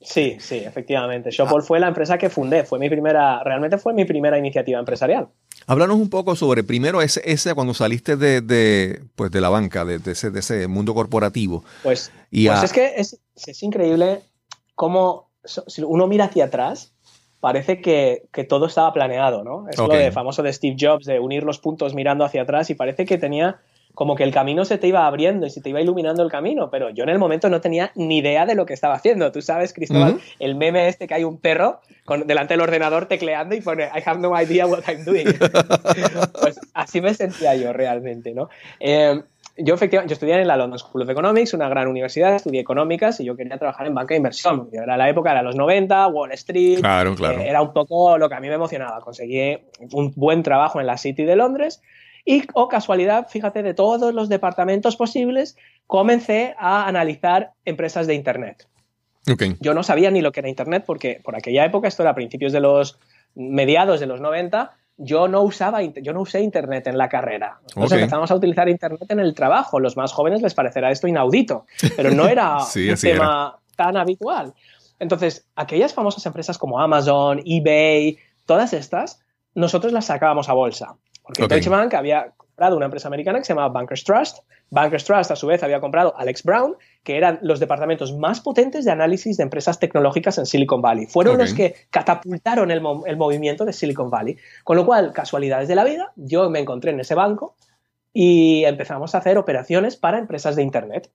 [0.00, 1.30] Sí, sí, efectivamente.
[1.30, 5.28] Shopall fue la empresa que fundé, fue mi primera, realmente fue mi primera iniciativa empresarial.
[5.66, 9.84] Háblanos un poco sobre, primero, ese, ese cuando saliste de, de, pues, de la banca,
[9.84, 11.64] de, ese, de ese mundo corporativo.
[11.82, 14.22] Pues, pues es que es, es, increíble
[14.74, 16.94] cómo, si uno mira hacia atrás,
[17.40, 19.68] parece que, que todo estaba planeado, ¿no?
[19.68, 22.74] Es lo de famoso de Steve Jobs, de unir los puntos mirando hacia atrás y
[22.74, 23.60] parece que tenía
[23.94, 26.70] como que el camino se te iba abriendo y se te iba iluminando el camino,
[26.70, 29.30] pero yo en el momento no tenía ni idea de lo que estaba haciendo.
[29.32, 33.54] Tú sabes, Cristóbal, el meme este que hay un perro con, delante del ordenador tecleando
[33.54, 35.26] y pone I have no idea what I'm doing.
[36.40, 38.48] pues así me sentía yo realmente, ¿no?
[38.78, 39.20] Eh,
[39.56, 43.20] yo efectivamente, yo estudié en la London School of Economics, una gran universidad, estudié económicas
[43.20, 44.68] y yo quería trabajar en banca de inversión.
[44.72, 47.40] Era la época, era los 90, Wall Street, claro, claro.
[47.40, 49.00] Eh, era un poco lo que a mí me emocionaba.
[49.00, 49.58] Conseguí
[49.92, 51.82] un buen trabajo en la City de Londres
[52.24, 55.56] y, o oh, casualidad, fíjate, de todos los departamentos posibles,
[55.86, 58.66] comencé a analizar empresas de Internet.
[59.60, 62.14] Yo no sabía ni lo que era Internet porque por aquella época, esto era a
[62.14, 62.98] principios de los
[63.34, 67.60] mediados de los 90, yo no usaba, yo no usé Internet en la carrera.
[67.68, 69.80] Entonces empezamos a utilizar Internet en el trabajo.
[69.80, 74.52] Los más jóvenes les parecerá esto inaudito, pero no era un tema tan habitual.
[74.98, 79.20] Entonces, aquellas famosas empresas como Amazon, eBay, todas estas,
[79.54, 80.96] nosotros las sacábamos a bolsa.
[81.30, 84.38] Porque Deutsche Bank había comprado una empresa americana que se llamaba Bankers Trust.
[84.70, 88.84] Bankers Trust, a su vez, había comprado Alex Brown, que eran los departamentos más potentes
[88.84, 91.06] de análisis de empresas tecnológicas en Silicon Valley.
[91.06, 94.36] Fueron los que catapultaron el, movimiento de Silicon Valley.
[94.64, 97.56] Con lo cual, casualidades de la vida, yo me encontré en ese banco
[98.12, 101.10] y empezamos a hacer operaciones para empresas de Internet.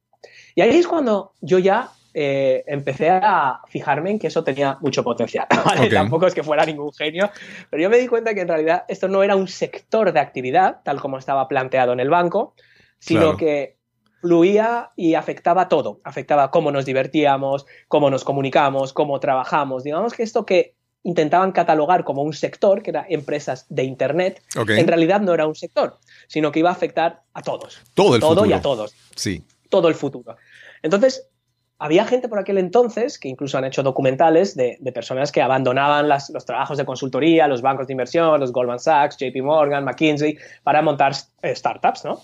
[0.56, 5.04] Y ahí es cuando yo ya eh, empecé a fijarme en que eso tenía mucho
[5.04, 5.48] potencial.
[5.92, 7.30] Tampoco es que fuera ningún genio,
[7.70, 10.78] pero yo me di cuenta que en realidad esto no era un sector de actividad,
[10.86, 12.56] tal como estaba planteado en el banco,
[13.00, 13.76] sino que
[14.22, 16.00] fluía y afectaba todo.
[16.06, 19.84] Afectaba cómo nos divertíamos, cómo nos comunicamos, cómo trabajamos.
[19.84, 20.74] Digamos que esto que
[21.04, 25.56] intentaban catalogar como un sector, que era empresas de Internet, en realidad no era un
[25.56, 27.82] sector, sino que iba a afectar a todos.
[27.94, 28.96] Todo el todo y a todos.
[29.18, 29.44] Sí.
[29.70, 30.38] Todo el futuro.
[30.82, 31.28] Entonces,
[31.78, 36.46] había gente por aquel entonces que incluso han hecho documentales de, personas que abandonaban los
[36.46, 41.14] trabajos de consultoría, los bancos de inversión, los Goldman Sachs, JP Morgan, McKinsey, para montar
[41.42, 42.22] eh, startups, ¿no?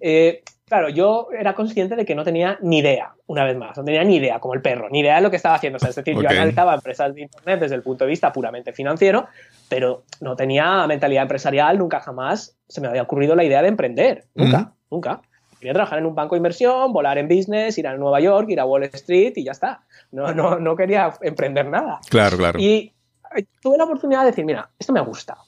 [0.00, 3.84] Eh, claro, yo era consciente de que no tenía ni idea, una vez más, no
[3.84, 5.78] tenía ni idea, como el perro, ni idea de lo que estaba haciendo.
[5.78, 9.26] es decir, yo analizaba empresas de Internet desde el punto de vista puramente financiero,
[9.68, 14.26] pero no tenía mentalidad empresarial, nunca jamás se me había ocurrido la idea de emprender,
[14.34, 15.22] nunca, nunca.
[15.62, 18.58] Quería trabajar en un banco de inversión, volar en business, ir a Nueva York, ir
[18.58, 19.82] a Wall Street y ya está.
[20.10, 22.00] No, no, no quería emprender nada.
[22.10, 22.58] Claro, claro.
[22.58, 22.92] Y
[23.36, 25.38] eh, tuve la oportunidad de decir, mira, esto me gusta.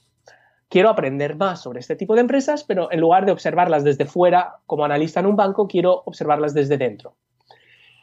[0.68, 4.59] Quiero aprender más sobre este tipo de empresas, pero en lugar de observarlas desde fuera
[4.66, 7.16] como analista en un banco, quiero observarlas desde dentro.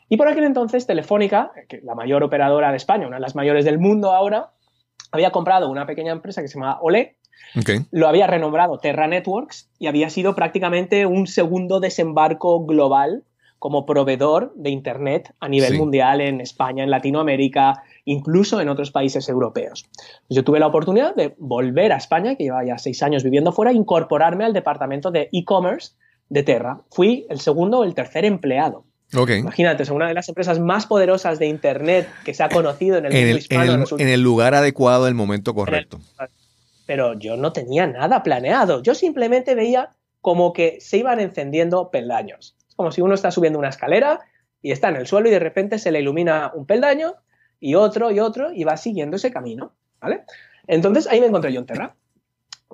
[0.10, 3.64] Y por aquel entonces, Telefónica, que la mayor operadora de España, una de las mayores
[3.64, 4.52] del mundo ahora,
[5.14, 7.16] había comprado una pequeña empresa que se llama Olé,
[7.92, 13.24] lo había renombrado Terra Networks y había sido prácticamente un segundo desembarco global
[13.62, 19.30] como proveedor de Internet a nivel mundial en España, en Latinoamérica, incluso en otros países
[19.30, 19.86] europeos.
[20.30, 23.70] Yo tuve la oportunidad de volver a España, que llevaba ya seis años viviendo fuera,
[23.70, 25.92] e incorporarme al departamento de e-commerce
[26.30, 26.82] de Terra.
[26.90, 28.86] Fui el segundo o el tercer empleado.
[29.14, 33.06] Imagínate, es una de las empresas más poderosas de Internet que se ha conocido en
[33.06, 33.86] el mundo hispano.
[34.00, 36.00] En el, lugar adecuado, el momento correcto
[36.92, 38.84] pero yo no tenía nada planeado.
[38.84, 42.58] Yo simplemente veía como que se iban encendiendo peldaños.
[42.68, 44.20] Es como si uno está subiendo una escalera
[44.62, 47.16] y está en el suelo y de repente se le ilumina un peldaño
[47.62, 50.26] y otro y otro y vas siguiendo ese camino, ¿vale?
[50.68, 51.96] Entonces ahí me encontré yo en Terra.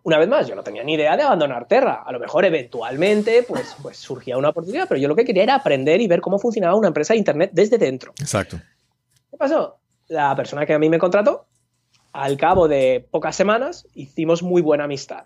[0.02, 2.02] Una vez más, yo no tenía ni idea de abandonar Terra.
[2.04, 5.54] A lo mejor eventualmente pues, pues surgía una oportunidad, pero yo lo que quería era
[5.54, 8.14] aprender y ver cómo funcionaba una empresa de Internet desde dentro.
[8.20, 8.58] Exacto.
[9.30, 9.78] ¿Qué pasó?
[10.08, 11.46] La persona que a mí me contrató,
[12.12, 15.26] al cabo de pocas semanas, hicimos muy buena amistad.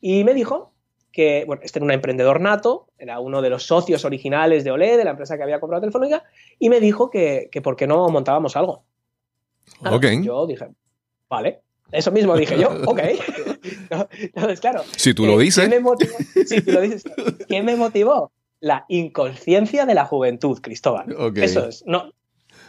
[0.00, 0.72] Y me dijo
[1.12, 4.96] que, bueno, este era un emprendedor nato, era uno de los socios originales de Olé,
[4.96, 6.24] de la empresa que había comprado Telefónica,
[6.58, 8.84] y me dijo que, que por qué no montábamos algo.
[9.84, 10.06] ok.
[10.22, 10.68] Yo dije,
[11.28, 11.62] vale.
[11.92, 13.00] Eso mismo dije yo, ok.
[14.20, 14.82] Entonces, claro.
[14.96, 15.64] Si tú lo dices.
[15.64, 16.16] ¿qué me motivó?
[16.46, 17.04] Si tú lo dices.
[17.48, 18.32] ¿Qué me motivó?
[18.60, 21.14] La inconsciencia de la juventud, Cristóbal.
[21.18, 21.38] Ok.
[21.38, 21.84] Eso es.
[21.86, 22.12] No,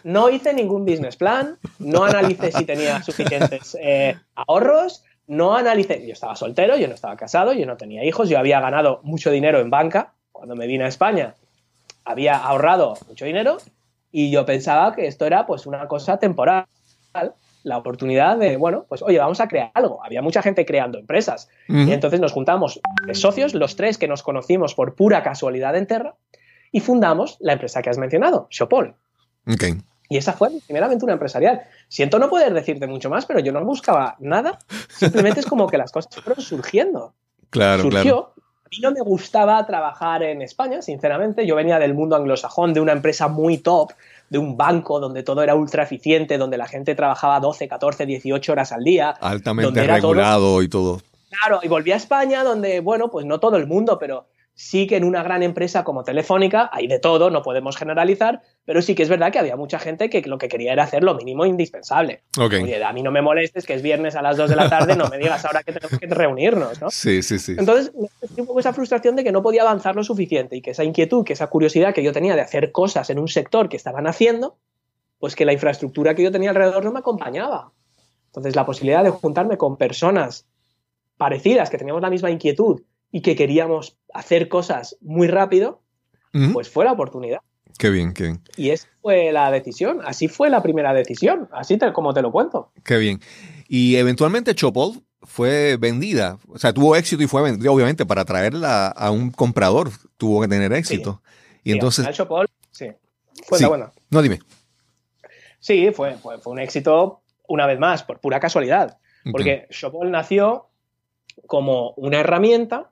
[0.08, 6.08] no hice ningún business plan, no analicé si tenía suficientes eh, ahorros, no analicé.
[6.08, 9.32] Yo estaba soltero, yo no estaba casado, yo no tenía hijos, yo había ganado mucho
[9.32, 11.36] dinero en banca cuando me vine a España.
[12.06, 13.58] Había ahorrado mucho dinero
[14.10, 16.68] y yo pensaba que esto era pues una cosa temporal
[17.64, 20.02] la oportunidad de, bueno, pues oye, vamos a crear algo.
[20.06, 21.50] Había mucha gente creando empresas.
[21.68, 22.80] Y entonces nos juntamos
[23.12, 26.16] socios, los tres que nos conocimos por pura casualidad en Terra,
[26.72, 28.96] y fundamos la empresa que has mencionado, Shopol.
[30.10, 31.62] Y esa fue mi primera aventura empresarial.
[31.88, 34.60] Siento no poder decirte mucho más, pero yo no buscaba nada.
[34.90, 37.14] Simplemente es como que las cosas fueron surgiendo.
[37.50, 38.02] Claro, Surgió.
[38.02, 38.34] claro.
[38.66, 41.46] A mí no me gustaba trabajar en España, sinceramente.
[41.48, 43.92] Yo venía del mundo anglosajón, de una empresa muy top,
[44.30, 48.52] de un banco donde todo era ultra eficiente, donde la gente trabajaba 12, 14, 18
[48.52, 49.10] horas al día.
[49.10, 51.02] Altamente donde era todo- regulado y todo.
[51.30, 54.98] Claro, y volví a España donde, bueno, pues no todo el mundo, pero sí que
[54.98, 59.04] en una gran empresa como Telefónica hay de todo, no podemos generalizar, pero sí que
[59.04, 62.24] es verdad que había mucha gente que lo que quería era hacer lo mínimo indispensable.
[62.38, 62.56] Ok.
[62.64, 64.98] Oye, a mí no me molestes que es viernes a las 2 de la tarde,
[64.98, 66.92] no me digas ahora que tenemos que reunirnos, ¿no?
[66.92, 67.56] Sí, sí, sí.
[67.58, 70.84] Entonces, un poco esa frustración de que no podía avanzar lo suficiente y que esa
[70.84, 74.06] inquietud, que esa curiosidad que yo tenía de hacer cosas en un sector que estaban
[74.06, 74.58] haciendo,
[75.18, 77.72] pues que la infraestructura que yo tenía alrededor no me acompañaba.
[78.26, 80.46] Entonces, la posibilidad de juntarme con personas
[81.16, 82.82] parecidas, que teníamos la misma inquietud
[83.14, 85.80] y que queríamos hacer cosas muy rápido,
[86.34, 86.52] Ujú.
[86.52, 87.40] pues fue la oportunidad.
[87.78, 88.42] Qué bien, qué bien.
[88.56, 92.32] Y esa fue la decisión, así fue la primera decisión, así te- como te lo
[92.32, 92.72] cuento.
[92.84, 93.20] Qué bien.
[93.68, 96.40] Y eventualmente Chopol fue vendida.
[96.48, 99.90] O sea, tuvo éxito y fue vendida, obviamente, para traerla a un comprador.
[100.18, 101.22] Tuvo que tener éxito.
[101.64, 102.10] Y Sí, entonces.
[102.12, 102.88] Chopol, sí,
[103.46, 103.64] fue Sí.
[103.64, 103.92] la buena.
[104.10, 104.40] No, dime.
[105.60, 108.98] Sí, fue, fue, fue un éxito, una vez más, por pura casualidad.
[109.32, 110.68] Porque Shopol nació
[111.48, 112.90] como una herramienta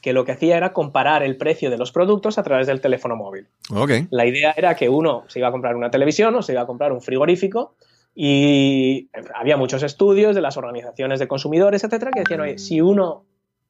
[0.00, 3.16] que lo que hacía era comparar el precio de los productos a través del teléfono
[3.16, 3.48] móvil.
[3.74, 3.90] Ok.
[4.10, 6.66] La idea era que uno se iba a comprar una televisión o se iba a
[6.66, 7.74] comprar un frigorífico
[8.14, 13.24] y había muchos estudios de las organizaciones de consumidores, etcétera, que decían, oye, si uno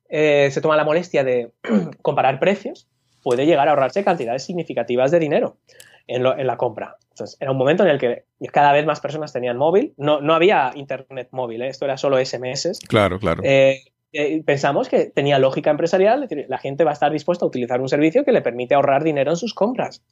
[0.08, 1.52] eh, se toma la molestia de
[2.02, 2.88] comparar precios,
[3.22, 5.58] puede llegar a ahorrarse cantidades significativas de dinero
[6.06, 6.96] en, lo- en la compra.
[7.10, 9.92] Entonces, era un momento en el que cada vez más personas tenían móvil.
[9.96, 11.68] No, no había internet móvil, ¿eh?
[11.68, 12.78] esto era solo SMS.
[12.88, 13.42] Claro, claro.
[13.44, 17.44] Eh, eh, pensamos que tenía lógica empresarial, es decir, la gente va a estar dispuesta
[17.44, 20.02] a utilizar un servicio que le permite ahorrar dinero en sus compras.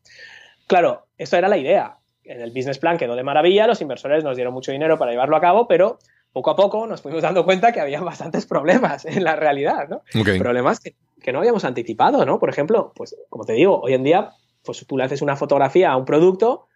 [0.67, 1.99] Claro, esto era la idea.
[2.25, 5.37] En el business plan quedó de maravilla, los inversores nos dieron mucho dinero para llevarlo
[5.37, 5.99] a cabo, pero
[6.33, 10.03] poco a poco nos fuimos dando cuenta que había bastantes problemas en la realidad, ¿no?
[10.41, 12.39] Problemas que, que no habíamos anticipado, ¿no?
[12.39, 14.31] Por ejemplo, pues como te digo, hoy en día,
[14.65, 16.67] pues tú le haces una fotografía a un producto,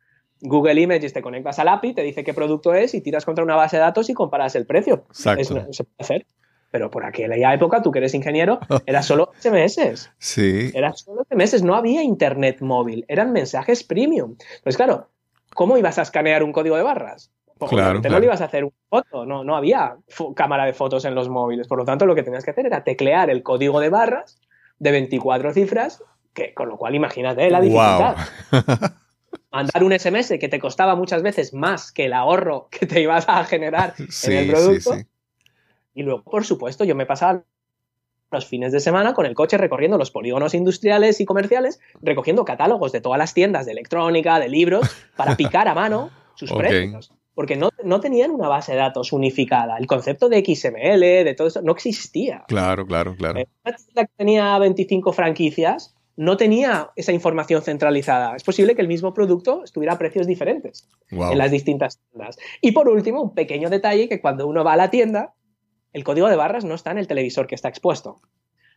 [0.40, 3.56] Google Images te conectas al API, te dice qué producto es y tiras contra una
[3.56, 5.04] base de datos y comparas el precio.
[5.10, 5.40] Exacto.
[5.68, 6.26] Es- se puede hacer.
[6.70, 10.10] Pero por aquella época, tú que eres ingeniero, era solo SMS.
[10.18, 10.70] Sí.
[10.74, 14.36] Era solo SMS, no había internet móvil, eran mensajes premium.
[14.62, 15.08] Pues claro,
[15.54, 17.32] ¿cómo ibas a escanear un código de barras?
[17.58, 18.16] Pues, Claro, obviamente claro.
[18.16, 19.96] no le ibas a hacer una foto, no, no había
[20.34, 21.66] cámara de fotos en los móviles.
[21.68, 24.40] Por lo tanto, lo que tenías que hacer era teclear el código de barras
[24.78, 26.02] de 24 cifras,
[26.32, 28.16] que, con lo cual imagínate la dificultad.
[28.50, 28.62] Wow.
[29.52, 33.28] Mandar un SMS que te costaba muchas veces más que el ahorro que te ibas
[33.28, 34.94] a generar Sí, en el sí, producto.
[34.94, 35.02] sí.
[35.94, 37.42] Y luego, por supuesto, yo me pasaba
[38.30, 42.92] los fines de semana con el coche recorriendo los polígonos industriales y comerciales, recogiendo catálogos
[42.92, 47.12] de todas las tiendas de electrónica, de libros, para picar a mano sus precios.
[47.34, 49.78] Porque no, no tenían una base de datos unificada.
[49.78, 52.44] El concepto de XML, de todo eso, no existía.
[52.48, 53.38] Claro, claro, claro.
[53.40, 58.36] Eh, Una tienda que tenía 25 franquicias no tenía esa información centralizada.
[58.36, 61.32] Es posible que el mismo producto estuviera a precios diferentes Wow.
[61.32, 62.36] en las distintas tiendas.
[62.60, 65.32] Y por último, un pequeño detalle que cuando uno va a la tienda,
[65.92, 68.20] el código de barras no está en el televisor que está expuesto,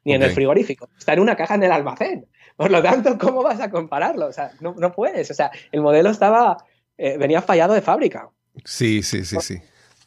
[0.04, 2.28] ni en el frigorífico, está en una caja en el almacén.
[2.56, 4.28] Por lo tanto, ¿cómo vas a compararlo?
[4.28, 5.32] O sea, no, no puedes.
[5.32, 6.58] O sea, el modelo estaba,
[6.98, 8.30] eh, venía fallado de fábrica.
[8.66, 9.62] Sí, sí, sí, sí.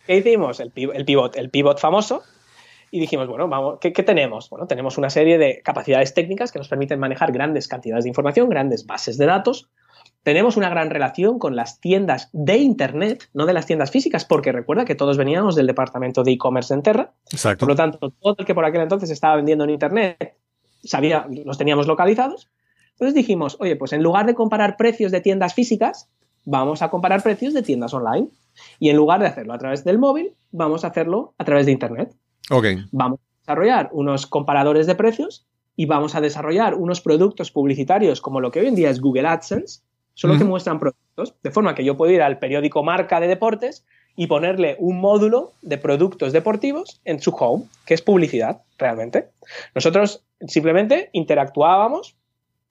[0.06, 0.60] ¿Qué hicimos?
[0.60, 2.22] El, el pivot, el pivot famoso.
[2.92, 4.48] Y dijimos, bueno, vamos, ¿qué, qué tenemos?
[4.48, 8.48] Bueno, tenemos una serie de capacidades técnicas que nos permiten manejar grandes cantidades de información,
[8.48, 9.68] grandes bases de datos,
[10.26, 14.50] tenemos una gran relación con las tiendas de Internet, no de las tiendas físicas, porque
[14.50, 17.12] recuerda que todos veníamos del departamento de e-commerce en Terra.
[17.30, 17.60] Exacto.
[17.60, 20.34] Por lo tanto, todo el que por aquel entonces estaba vendiendo en Internet,
[20.82, 22.50] sabía, los teníamos localizados.
[22.94, 26.08] Entonces dijimos, oye, pues en lugar de comparar precios de tiendas físicas,
[26.44, 28.26] vamos a comparar precios de tiendas online.
[28.80, 31.72] Y en lugar de hacerlo a través del móvil, vamos a hacerlo a través de
[31.72, 32.12] Internet.
[32.50, 32.66] Ok.
[32.90, 38.40] Vamos a desarrollar unos comparadores de precios y vamos a desarrollar unos productos publicitarios como
[38.40, 39.82] lo que hoy en día es Google AdSense,
[40.16, 43.84] solo que muestran productos, de forma que yo puedo ir al periódico Marca de Deportes
[44.16, 49.28] y ponerle un módulo de productos deportivos en su home, que es publicidad, realmente.
[49.74, 52.16] Nosotros simplemente interactuábamos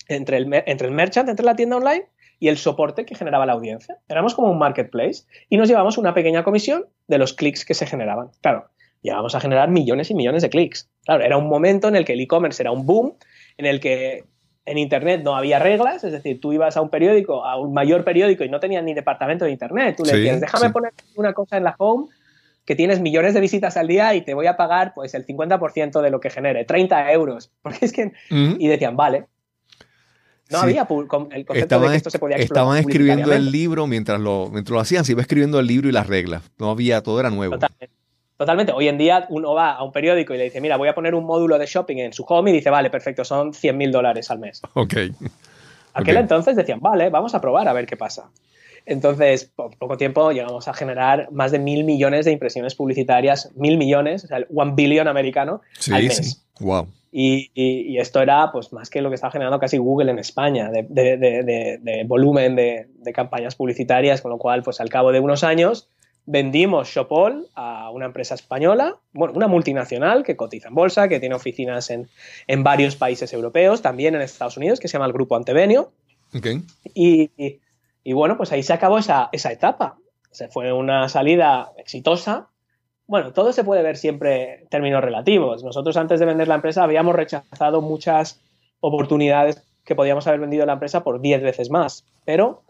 [0.07, 2.07] entre el, entre el merchant, entre la tienda online
[2.39, 3.99] y el soporte que generaba la audiencia.
[4.09, 7.85] Éramos como un marketplace y nos llevamos una pequeña comisión de los clics que se
[7.85, 8.31] generaban.
[8.41, 8.69] Claro,
[9.03, 10.89] llevamos a generar millones y millones de clics.
[11.05, 13.13] Claro, era un momento en el que el e-commerce era un boom,
[13.57, 14.25] en el que
[14.65, 18.03] en Internet no había reglas, es decir, tú ibas a un periódico, a un mayor
[18.03, 19.95] periódico y no tenías ni departamento de Internet.
[19.95, 22.07] Tú le decías, déjame poner una cosa en la home
[22.65, 26.01] que tienes millones de visitas al día y te voy a pagar pues el 50%
[26.01, 27.51] de lo que genere, 30 euros.
[27.61, 28.11] Porque es que...
[28.29, 29.27] Y decían, vale.
[30.49, 34.19] No había el concepto estaban, de que esto se podía Estaban escribiendo el libro mientras
[34.19, 36.43] lo, mientras lo hacían, se iba escribiendo el libro y las reglas.
[36.59, 37.55] No había, todo era nuevo.
[37.55, 38.04] Totalmente.
[38.37, 38.73] Totalmente.
[38.73, 41.15] Hoy en día uno va a un periódico y le dice, mira, voy a poner
[41.15, 44.29] un módulo de shopping en su home y dice, vale, perfecto, son 100 mil dólares
[44.29, 44.61] al mes.
[44.73, 44.95] Ok.
[45.93, 48.29] Aquel entonces decían, vale, vamos a probar a ver qué pasa.
[48.85, 53.77] Entonces, por poco tiempo llegamos a generar más de mil millones de impresiones publicitarias, mil
[53.77, 56.15] millones, o sea, el one billion americano al mes.
[56.15, 56.37] Sí.
[56.59, 56.87] Wow.
[57.17, 60.83] Y, esto era pues más que lo que estaba generando casi Google en España, de,
[60.83, 65.87] de volumen de, campañas publicitarias, con lo cual, pues al cabo de unos años,
[66.25, 71.35] vendimos Shopall a una empresa española, bueno, una multinacional que cotiza en bolsa, que tiene
[71.35, 72.07] oficinas en,
[72.63, 75.91] varios países europeos, también en Estados Unidos, que se llama el Grupo Antevenio.
[76.35, 76.61] Okay.
[76.93, 79.97] Y, bueno, pues ahí se acabó esa, esa etapa.
[80.31, 82.49] Se fue una salida exitosa.
[83.07, 85.63] Bueno, todo se puede ver siempre en términos relativos.
[85.63, 88.41] Nosotros antes de vender la empresa habíamos rechazado muchas
[88.79, 92.63] oportunidades que podíamos haber vendido la empresa por 10 veces más, pero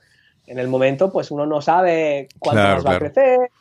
[0.47, 3.51] en el momento, pues uno no sabe cuánto nos va a crecer,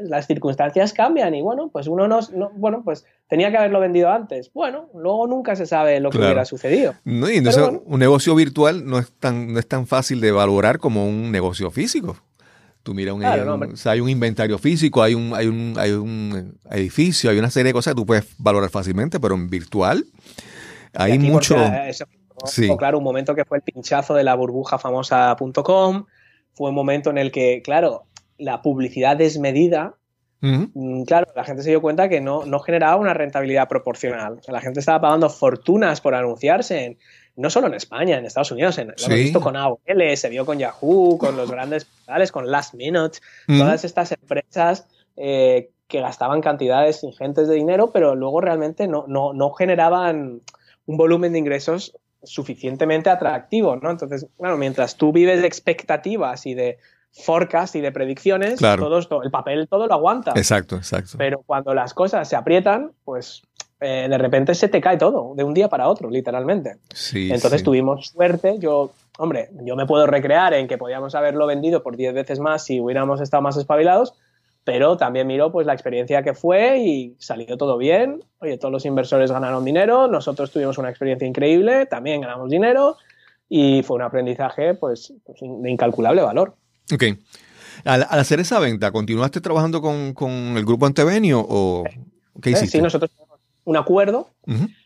[0.00, 2.20] las circunstancias cambian y bueno, pues uno no,
[2.54, 4.52] bueno, pues tenía que haberlo vendido antes.
[4.52, 6.94] Bueno, luego nunca se sabe lo que hubiera sucedido.
[7.04, 10.78] No, y entonces un negocio virtual no es tan, no es tan fácil de valorar
[10.78, 12.16] como un negocio físico.
[12.82, 17.38] Tú mira, un, hay un inventario físico, hay un, hay, un, hay un edificio, hay
[17.38, 20.06] una serie de cosas que tú puedes valorar fácilmente, pero en virtual
[20.94, 21.56] hay mucho...
[22.46, 22.68] sí.
[22.78, 26.06] Claro, un momento que fue el pinchazo de la burbuja famosa.com,
[26.58, 28.02] fue un momento en el que, claro,
[28.36, 29.94] la publicidad desmedida,
[30.40, 34.40] mm, claro, la gente se dio cuenta que no, no generaba una rentabilidad proporcional.
[34.48, 36.98] la gente estaba pagando fortunas por anunciarse,
[37.36, 39.78] no solo en España, en Estados Unidos, en, lo hemos visto con AOL,
[40.16, 45.70] se vio con Yahoo, con los grandes portales, con Last Minute, todas estas empresas eh,
[45.86, 50.42] que gastaban cantidades ingentes de dinero, pero luego realmente no, no, no generaban
[50.86, 53.90] un volumen de ingresos suficientemente atractivo, ¿no?
[53.90, 56.78] Entonces, bueno, mientras tú vives de expectativas y de
[57.12, 60.32] forecast y de predicciones, todo el papel todo lo aguanta.
[60.36, 61.18] Exacto, exacto.
[61.18, 63.42] Pero cuando las cosas se aprietan, pues
[63.80, 66.76] eh, de repente se te cae todo, de un día para otro, literalmente.
[66.92, 71.82] Sí, Entonces tuvimos suerte, yo, hombre, yo me puedo recrear en que podíamos haberlo vendido
[71.82, 74.14] por 10 veces más si hubiéramos estado más espabilados,
[74.68, 78.22] pero también miró pues la experiencia que fue y salió todo bien.
[78.40, 82.98] Oye, todos los inversores ganaron dinero, nosotros tuvimos una experiencia increíble, también ganamos dinero
[83.48, 86.54] y fue un aprendizaje pues, pues de incalculable valor.
[86.92, 87.02] Ok.
[87.86, 91.84] Al, hacer esa venta, ¿continuaste trabajando con, el grupo Antevenio o
[92.42, 92.76] qué hiciste?
[92.76, 94.28] Sí, nosotros tenemos un acuerdo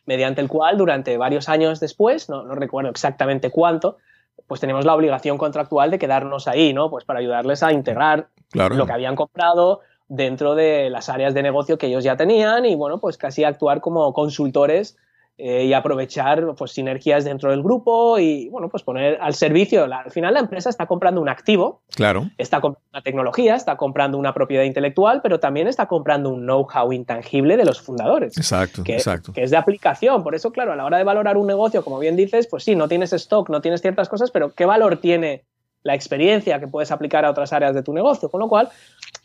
[0.07, 3.99] mediante el cual durante varios años después, no, no recuerdo exactamente cuánto,
[4.47, 6.91] pues tenemos la obligación contractual de quedarnos ahí, ¿no?
[6.91, 11.79] Pues para ayudarles a integrar lo que habían comprado dentro de las áreas de negocio
[11.79, 14.99] que ellos ya tenían y, bueno, pues casi actuar como consultores
[15.45, 19.83] eh, y aprovechar pues, sinergias dentro del grupo y bueno, pues poner al servicio.
[19.93, 22.31] al final la empresa está comprando un activo, claro.
[22.39, 26.93] está comprando una tecnología, está comprando una propiedad intelectual, pero también está comprando un know-how
[26.93, 28.39] intangible de los fundadores.
[28.39, 29.33] Exacto, que, exacto.
[29.33, 30.23] Que es de aplicación.
[30.23, 32.77] Por eso, claro, a la hora de valorar un negocio, como bien dices, pues sí,
[32.77, 35.43] no tienes stock, no tienes ciertas cosas, pero ¿qué valor tiene
[35.83, 38.31] la experiencia que puedes aplicar a otras áreas de tu negocio?
[38.31, 38.69] Con lo cual,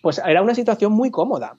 [0.02, 1.58] pues era una situación muy cómoda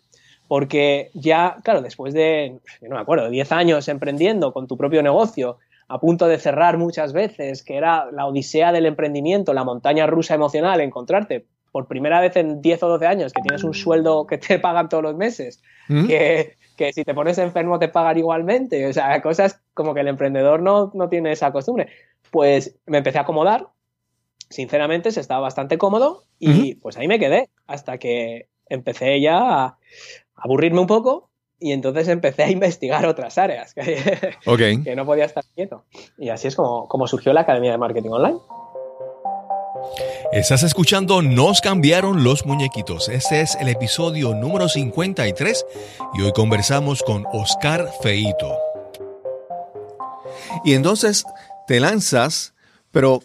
[0.48, 5.58] porque ya, claro, después de, no me acuerdo, 10 años emprendiendo con tu propio negocio,
[5.88, 10.34] a punto de cerrar muchas veces, que era la odisea del emprendimiento, la montaña rusa
[10.34, 14.38] emocional, encontrarte por primera vez en 10 o 12 años que tienes un sueldo que
[14.38, 16.06] te pagan todos los meses, ¿Mm?
[16.06, 20.08] que, que, si te pones enfermo te pagan igualmente, o sea, cosas como que el
[20.08, 21.88] emprendedor no, no tiene esa costumbre.
[22.30, 23.68] Pues me empecé a acomodar
[24.50, 29.78] sinceramente se estaba bastante cómodo y pues ahí me quedé hasta que empecé ya a
[30.38, 34.36] aburrirme un poco y entonces empecé a investigar otras áreas que,
[34.84, 35.84] que no podía estar quieto.
[36.16, 38.38] Y así es como, como surgió la Academia de Marketing Online.
[40.32, 43.08] Estás escuchando Nos cambiaron los muñequitos.
[43.08, 45.66] Este es el episodio número 53
[46.14, 48.56] y hoy conversamos con Oscar Feito.
[50.64, 51.24] Y entonces
[51.66, 52.54] te lanzas,
[52.90, 53.22] pero,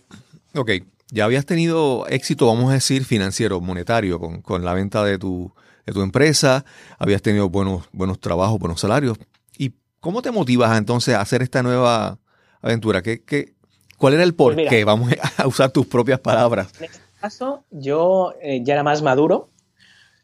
[0.55, 0.71] ok,
[1.11, 5.53] ya habías tenido éxito, vamos a decir, financiero, monetario, con, la venta de tu,
[5.85, 6.65] de tu empresa,
[6.97, 9.17] habías tenido buenos, buenos trabajos, buenos salarios.
[9.57, 12.19] ¿Y cómo te motivas entonces a hacer esta nueva
[12.61, 13.01] aventura?
[13.01, 13.53] ¿Qué, qué,
[13.97, 14.83] cuál era el por pues qué?
[14.85, 16.71] Vamos a usar tus propias palabras.
[16.79, 19.49] En este caso, yo eh, ya era más maduro,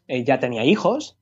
[0.07, 1.17] eh, ya tenía hijos.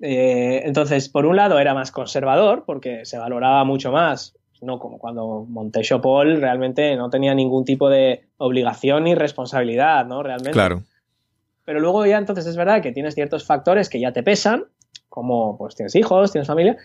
[0.00, 4.98] Eh, entonces, por un lado, era más conservador porque se valoraba mucho más no como
[4.98, 10.22] cuando monté Shopol, realmente no tenía ningún tipo de obligación ni responsabilidad, ¿no?
[10.22, 10.52] Realmente.
[10.52, 10.82] Claro.
[11.64, 14.66] Pero luego ya entonces es verdad que tienes ciertos factores que ya te pesan,
[15.08, 16.76] como pues tienes hijos, tienes familia,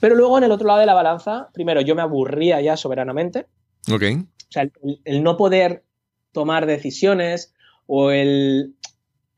[0.00, 3.46] pero luego en el otro lado de la balanza, primero yo me aburría ya soberanamente.
[3.92, 4.02] Ok.
[4.48, 4.68] O sea,
[5.04, 5.84] el, no poder
[6.32, 7.54] tomar decisiones
[7.86, 8.74] o el,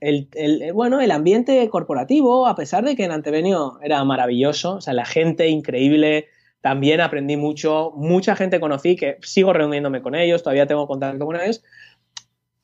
[0.01, 0.29] el,
[0.73, 5.05] bueno, el ambiente corporativo, a pesar de que en Antevenio era maravilloso, o sea, la
[5.05, 6.27] gente increíble,
[6.61, 11.41] también aprendí mucho, mucha gente conocí que sigo reuniéndome con ellos, todavía tengo contacto con
[11.41, 11.63] ellos,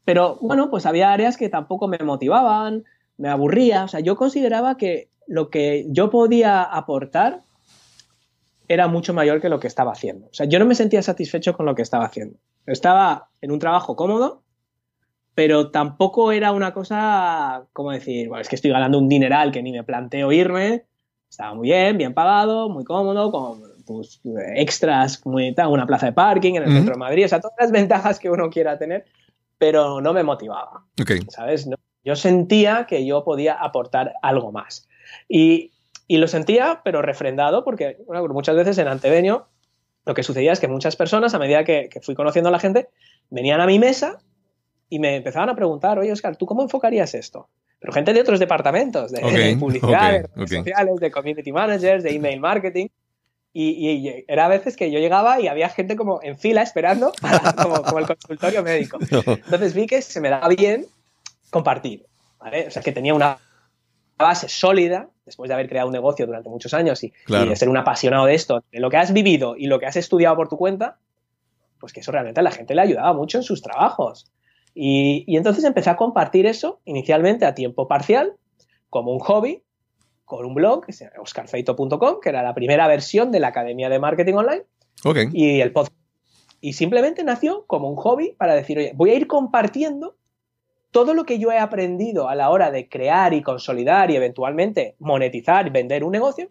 [0.05, 2.85] pero bueno, pues había áreas que tampoco me motivaban,
[3.17, 7.43] me aburría, o sea, yo consideraba que lo que yo podía aportar
[8.69, 10.27] era mucho mayor que lo que estaba haciendo.
[10.27, 12.39] O sea, yo no me sentía satisfecho con lo que estaba haciendo.
[12.67, 14.43] Estaba en un trabajo cómodo,
[15.35, 19.63] pero tampoco era una cosa como decir, bueno, es que estoy ganando un dineral que
[19.63, 20.85] ni me planteo irme.
[21.29, 24.21] Estaba muy bien, bien pagado, muy cómodo, con pues,
[24.55, 27.71] extras, muy, una plaza de parking en el centro de Madrid, o sea, todas las
[27.71, 29.05] ventajas que uno quiera tener,
[29.65, 30.85] pero no me motivaba.
[31.29, 31.67] ¿Sabes?
[32.05, 34.87] yo sentía que yo podía aportar algo más.
[35.27, 35.73] Y,
[36.07, 37.97] lo sentía, pero refrendado, porque
[38.29, 39.49] muchas veces en Antevenio
[40.05, 42.91] lo que sucedía es que muchas personas, a medida que, fui conociendo a la gente,
[43.31, 44.19] venían a mi mesa
[44.91, 47.49] y me empezaban a preguntar, oye, Oscar, ¿tú cómo enfocarías esto?
[47.81, 52.39] Pero gente de otros departamentos, de, publicidad, de redes sociales, de community managers, de email
[52.39, 52.89] marketing.
[53.57, 57.13] Y, era a veces que yo llegaba y había gente como en fila esperando,
[57.63, 58.99] como, el consultorio médico.
[59.27, 60.87] Entonces vi que se me daba bien
[61.51, 62.05] compartir,
[62.41, 62.67] ¿vale?
[62.67, 63.39] O sea, que tenía una
[64.19, 67.77] base sólida, después de haber creado un negocio durante muchos años y, de ser un
[67.77, 70.57] apasionado de esto, de lo que has vivido y lo que has estudiado por tu
[70.57, 70.99] cuenta,
[71.79, 74.27] pues que eso realmente a la gente le ayudaba mucho en sus trabajos.
[74.75, 78.33] Y, y entonces empecé a compartir eso inicialmente a tiempo parcial,
[78.91, 79.63] como un hobby,
[80.25, 80.87] con un blog,
[81.21, 84.65] oscarfeito.com, que era la primera versión de la Academia de Marketing Online.
[85.33, 85.93] Y el podcast.
[86.61, 90.17] Y simplemente nació como un hobby para decir, oye, voy a ir compartiendo
[90.95, 94.95] todo lo que yo he aprendido a la hora de crear y consolidar y eventualmente
[95.01, 96.51] monetizar y vender un negocio,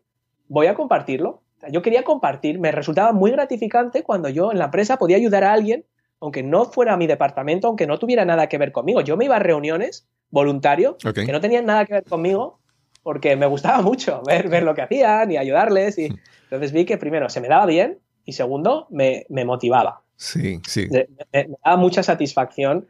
[0.49, 1.41] voy a compartirlo.
[1.71, 5.53] yo quería compartir, me resultaba muy gratificante cuando yo en la empresa podía ayudar a
[5.53, 5.85] alguien,
[6.19, 8.99] aunque no fuera mi departamento, aunque no tuviera nada que ver conmigo.
[8.99, 12.59] Yo me iba a reuniones voluntario, que no tenían nada que ver conmigo,
[13.03, 15.97] porque me gustaba mucho ver, ver lo que hacían y ayudarles.
[15.99, 16.05] Y
[16.43, 20.01] entonces vi que primero se me daba bien y segundo me, motivaba.
[20.15, 20.87] Sí, sí.
[20.89, 22.87] Me, daba mucha satisfacción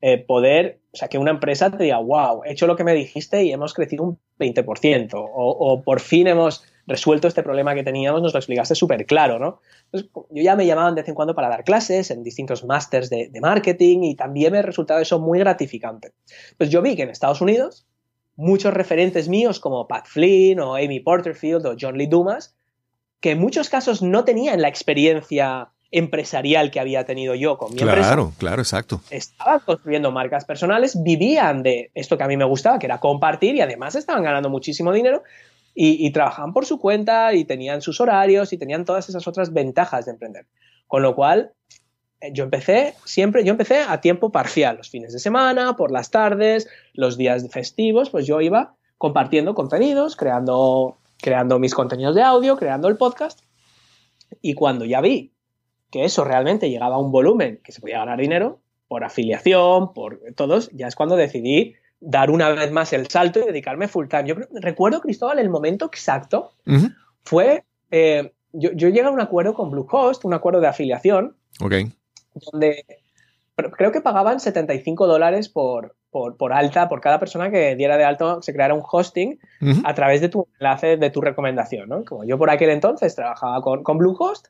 [0.00, 2.94] eh, poder, o sea, que una empresa te diga, wow, he hecho lo que me
[2.94, 7.84] dijiste y hemos crecido un 20%, o, o por fin hemos resuelto este problema que
[7.84, 9.60] teníamos, nos lo explicaste súper claro, ¿no?
[9.84, 13.10] Entonces, yo ya me llamaban de vez en cuando para dar clases en distintos másters
[13.10, 16.12] de, de marketing y también me resultaba eso muy gratificante.
[16.56, 17.86] Pues yo vi que en Estados Unidos
[18.40, 22.54] muchos referentes míos como Pat Flynn o Amy Porterfield o John Lee Dumas,
[23.20, 27.76] que en muchos casos no tenían la experiencia empresarial que había tenido yo con mi
[27.76, 28.08] claro, empresa.
[28.08, 29.00] Claro, claro, exacto.
[29.10, 33.56] Estaban construyendo marcas personales, vivían de esto que a mí me gustaba, que era compartir,
[33.56, 35.22] y además estaban ganando muchísimo dinero
[35.74, 39.52] y, y trabajaban por su cuenta y tenían sus horarios y tenían todas esas otras
[39.52, 40.46] ventajas de emprender.
[40.86, 41.52] Con lo cual,
[42.32, 46.68] yo empecé siempre, yo empecé a tiempo parcial, los fines de semana, por las tardes,
[46.92, 52.88] los días festivos, pues yo iba compartiendo contenidos, creando, creando mis contenidos de audio, creando
[52.88, 53.40] el podcast.
[54.42, 55.32] Y cuando ya vi
[55.90, 60.20] que eso realmente llegaba a un volumen que se podía ganar dinero, por afiliación, por
[60.34, 64.26] todos, ya es cuando decidí dar una vez más el salto y dedicarme full time.
[64.26, 66.52] Yo recuerdo, Cristóbal, el momento exacto
[67.22, 71.92] fue, eh, yo, yo, llegué a un acuerdo con Bluehost, un acuerdo de afiliación, okay
[72.34, 72.84] donde
[73.76, 78.42] creo que pagaban 75 dólares por, por, alta, por cada persona que diera de alto,
[78.42, 79.38] se creara un hosting
[79.84, 81.88] a través de tu enlace, de tu recomendación.
[81.88, 82.04] ¿no?
[82.04, 84.48] Como yo por aquel entonces trabajaba con, con Bluehost,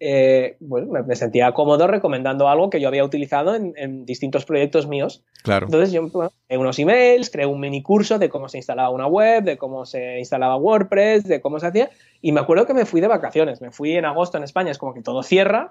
[0.00, 5.22] eh, bueno, me, sentía cómodo recomendando algo que yo había utilizado en, distintos proyectos míos.
[5.44, 5.66] Claro.
[5.66, 9.44] Entonces yo bueno, unos emails, creé un mini curso de cómo se instalaba una web,
[9.44, 11.90] de cómo se instalaba WordPress, de cómo se hacía.
[12.20, 13.60] Y me acuerdo que me fui de vacaciones.
[13.60, 15.70] Me fui en agosto en España, es como que todo cierra,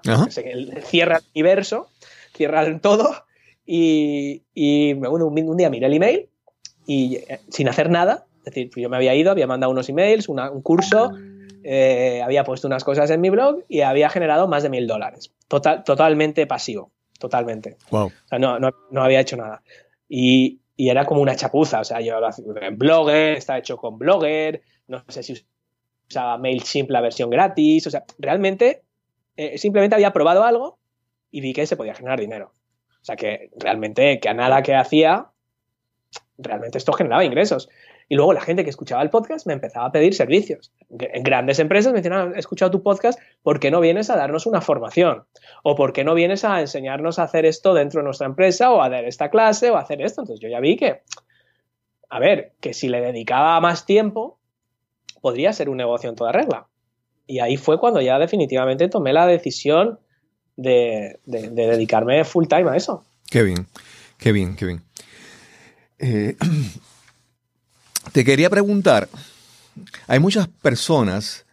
[0.82, 1.88] cierra el universo,
[2.34, 3.10] cierra el todo.
[3.66, 6.28] Y, y bueno, un, día miré el email
[6.86, 10.28] y eh, sin hacer nada, es decir, yo me había ido, había mandado unos emails,
[10.28, 11.12] un curso
[11.64, 15.32] eh, había puesto unas cosas en mi blog y había generado más de mil dólares.
[15.48, 17.76] Total, totalmente pasivo, totalmente.
[17.90, 18.06] Wow.
[18.06, 19.62] O sea, no, no, no había hecho nada.
[20.08, 21.80] Y, y, era como una chapuza.
[21.80, 25.44] O sea, yo lo hacía en Blogger, está hecho con Blogger, no sé si
[26.08, 27.86] usaba MailChimp la versión gratis.
[27.86, 28.82] O sea, realmente
[29.36, 30.78] eh, simplemente había probado algo
[31.30, 32.54] y vi que se podía generar dinero.
[33.00, 35.32] O sea, que realmente, que a nada que hacía,
[36.38, 37.68] realmente esto generaba ingresos.
[38.12, 40.70] Y luego la gente que escuchaba el podcast me empezaba a pedir servicios.
[40.90, 44.44] Grandes empresas me decían, ah, he escuchado tu podcast, ¿por qué no vienes a darnos
[44.44, 45.24] una formación?
[45.62, 48.82] ¿O por qué no vienes a enseñarnos a hacer esto dentro de nuestra empresa o
[48.82, 50.20] a dar esta clase o a hacer esto?
[50.20, 51.00] Entonces yo ya vi que,
[52.10, 54.38] a ver, que si le dedicaba más tiempo,
[55.22, 56.66] podría ser un negocio en toda regla.
[57.26, 60.00] Y ahí fue cuando ya definitivamente tomé la decisión
[60.56, 63.06] de, dedicarme full time a eso.
[63.30, 63.68] Qué bien,
[64.18, 64.82] qué bien, qué bien.
[65.98, 66.36] Eh,
[68.12, 69.08] Te quería preguntar,
[70.06, 71.44] hay muchas personas,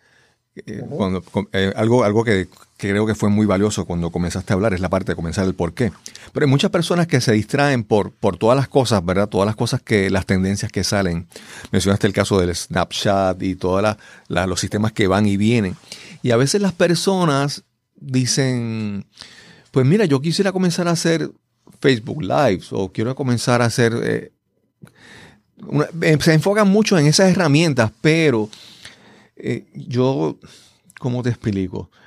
[0.55, 2.49] eh, cuando, eh, algo, algo que,
[2.79, 5.53] creo que fue muy valioso cuando comenzaste a hablar es la parte de comenzar el
[5.53, 5.91] por qué.
[6.31, 9.27] Pero hay muchas personas que se distraen por, por todas las cosas, ¿verdad?
[9.27, 11.27] Todas las cosas que, las tendencias que salen.
[11.71, 13.97] Mencionaste el caso del Snapchat y todos
[14.27, 15.75] los sistemas que van y vienen.
[16.23, 17.63] Y a veces las personas
[17.95, 19.05] dicen,
[19.71, 21.31] pues mira, yo quisiera comenzar a hacer
[21.81, 24.31] Facebook Lives o quiero comenzar a hacer eh,
[26.01, 28.49] eh, se enfocan mucho en esas herramientas, pero
[29.35, 30.37] eh, yo,
[30.99, 31.89] ¿cómo te explico?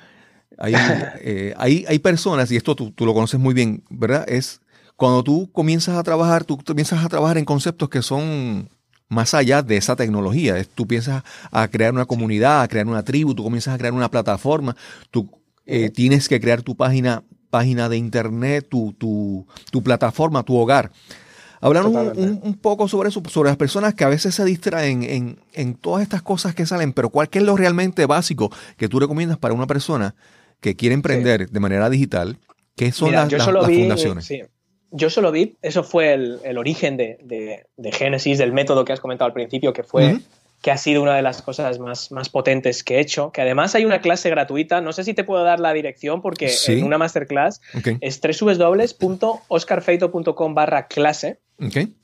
[0.65, 4.23] Eh, hay, hay, personas, y esto tú, lo conoces muy bien, ¿verdad?
[4.29, 4.61] Es
[4.95, 8.69] cuando tú comienzas a trabajar, tú comienzas a trabajar en conceptos que son
[9.09, 10.63] más allá de esa tecnología.
[10.75, 14.09] tú piensas a crear una comunidad, a crear una tribu, tú comienzas a crear una
[14.09, 14.77] plataforma,
[15.11, 15.29] tú
[15.93, 20.91] tienes que crear tu página, página de internet, tu, tu, tu plataforma, tu hogar.
[21.63, 26.03] Hablar un, poco sobre eso, sobre las personas que a veces se distraen en, todas
[26.03, 29.65] estas cosas que salen, pero ¿cuál es lo realmente básico que tú recomiendas para una
[29.65, 30.13] persona
[30.59, 32.37] que quiere emprender de manera digital?
[32.75, 34.29] ¿Qué son las, fundaciones?
[34.91, 39.33] Yo solo vi, eso fue el, origen de, Génesis, del método que has comentado al
[39.33, 40.19] principio, que fue
[40.63, 43.33] que ha sido una de las cosas más, más potentes que he hecho.
[43.33, 46.49] Que además hay una clase gratuita, no sé si te puedo dar la dirección porque
[46.67, 47.59] en una masterclass
[47.99, 51.41] es www.oscarfeito.com barra clase.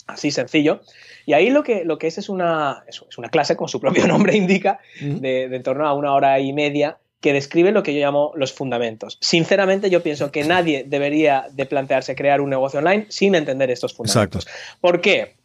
[0.07, 0.81] Así sencillo.
[1.25, 4.05] Y ahí lo que, lo que es es una, es una clase, como su propio
[4.11, 8.01] nombre indica, de, en torno a una hora y media, que describe lo que yo
[8.01, 9.17] llamo los fundamentos.
[9.21, 13.93] Sinceramente, yo pienso que nadie debería de plantearse crear un negocio online sin entender estos
[13.93, 14.49] fundamentos.
[14.81, 15.37] ¿Por qué?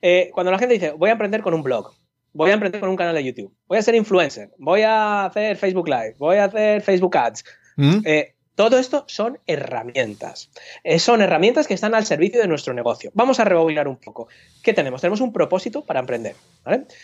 [0.00, 1.92] Eh, cuando la gente dice, voy a emprender con un blog,
[2.36, 5.56] voy a emprender con un canal de YouTube, voy a ser influencer, voy a hacer
[5.56, 7.44] Facebook Live, voy a hacer Facebook Ads,
[8.04, 10.50] eh, todo esto son herramientas.
[10.82, 13.10] Eh, son herramientas que están al servicio de nuestro negocio.
[13.12, 14.28] Vamos a rebobinar un poco.
[14.62, 15.02] ¿Qué tenemos?
[15.02, 16.34] Tenemos un propósito para emprender.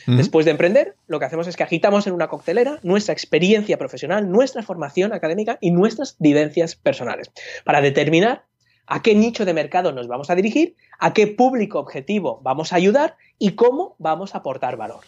[0.06, 4.30] Después de emprender, lo que hacemos es que agitamos en una coctelera nuestra experiencia profesional,
[4.30, 7.30] nuestra formación académica y nuestras vivencias personales
[7.66, 8.46] para determinar
[8.86, 12.76] a qué nicho de mercado nos vamos a dirigir, a qué público objetivo vamos a
[12.76, 15.00] ayudar y cómo vamos a aportar valor.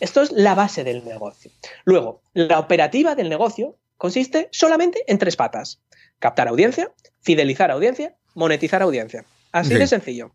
[0.00, 1.50] Esto es la base del negocio.
[1.84, 5.80] Luego, la operativa del negocio consiste solamente en tres patas.
[6.18, 9.24] Captar audiencia, fidelizar audiencia, monetizar audiencia.
[9.52, 10.32] Así de sencillo.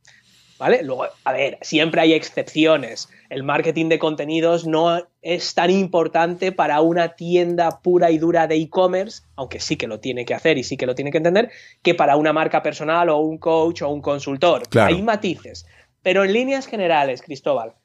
[0.60, 0.82] ¿Vale?
[0.82, 3.10] Luego, a ver, siempre hay excepciones.
[3.30, 8.56] El marketing de contenidos no es tan importante para una tienda pura y dura de
[8.56, 11.52] e-commerce, aunque sí que lo tiene que hacer y sí que lo tiene que entender,
[11.84, 14.64] que para una marca personal o un coach o un consultor.
[14.80, 15.68] Hay matices.
[16.02, 17.76] Pero en líneas generales, Cristóbal,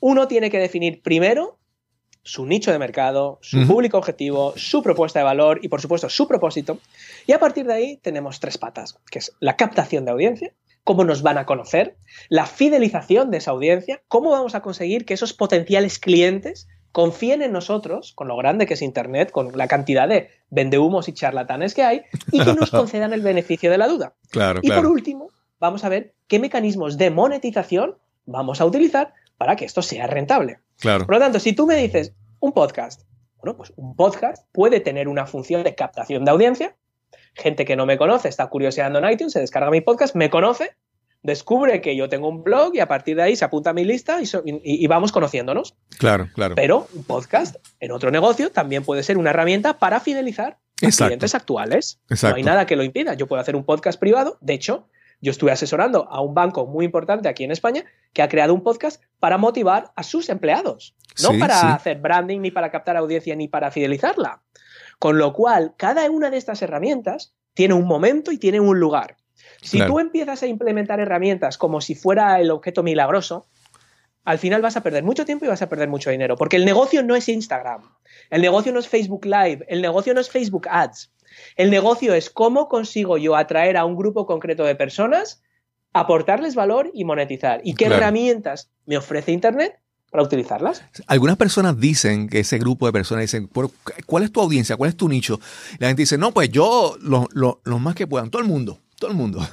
[0.00, 1.58] uno tiene que definir primero
[2.22, 6.28] su nicho de mercado, su público objetivo, su propuesta de valor y, por supuesto, su
[6.28, 6.78] propósito.
[7.26, 10.52] Y a partir de ahí tenemos tres patas, que es la captación de audiencia,
[10.84, 11.96] cómo nos van a conocer,
[12.28, 17.52] la fidelización de esa audiencia, cómo vamos a conseguir que esos potenciales clientes confíen en
[17.52, 21.84] nosotros, con lo grande que es Internet, con la cantidad de vendehumos y charlatanes que
[21.84, 24.14] hay, y que nos concedan el beneficio de la duda.
[24.62, 25.28] y por último,
[25.58, 27.96] vamos a ver qué mecanismos de monetización
[28.26, 30.58] vamos a utilizar para que esto sea rentable.
[30.78, 31.06] Claro.
[31.06, 33.04] Por lo tanto, si tú me dices un podcast,
[33.38, 36.76] bueno, pues un podcast puede tener una función de captación de audiencia.
[37.32, 40.76] Gente que no me conoce está curioseando en iTunes, se descarga mi podcast, me conoce,
[41.22, 43.86] descubre que yo tengo un blog y a partir de ahí se apunta a mi
[43.86, 45.74] lista y, vamos conociéndonos.
[45.98, 46.54] Claro, claro.
[46.54, 51.98] Pero un podcast en otro negocio también puede ser una herramienta para fidelizar clientes actuales.
[52.22, 53.14] No hay nada que lo impida.
[53.14, 54.36] Yo puedo hacer un podcast privado.
[54.42, 54.90] De hecho,
[55.20, 58.62] yo estuve asesorando a un banco muy importante aquí en España que ha creado un
[58.62, 60.94] podcast para motivar a sus empleados.
[61.22, 64.42] No para hacer branding, ni para captar audiencia, ni para fidelizarla.
[64.98, 69.16] Con lo cual, cada una de estas herramientas tiene un momento y tiene un lugar.
[69.62, 73.46] Si tú empiezas a implementar herramientas como si fuera el objeto milagroso,
[74.24, 76.64] al final vas a perder mucho tiempo y vas a perder mucho dinero, porque el
[76.64, 77.82] negocio no es Instagram,
[78.30, 81.10] el negocio no es Facebook Live, el negocio no es Facebook Ads.
[81.56, 85.42] El negocio es cómo consigo yo atraer a un grupo concreto de personas,
[85.92, 87.60] aportarles valor y monetizar.
[87.64, 89.78] ¿Y qué herramientas me ofrece Internet
[90.10, 90.82] para utilizarlas?
[91.06, 93.48] Algunas personas dicen que ese grupo de personas dicen,
[94.06, 94.76] ¿cuál es tu audiencia?
[94.76, 95.40] ¿Cuál es tu nicho?
[95.78, 99.16] la gente dice, no, pues yo, los más que puedan, todo el mundo, todo el
[99.16, 99.46] mundo.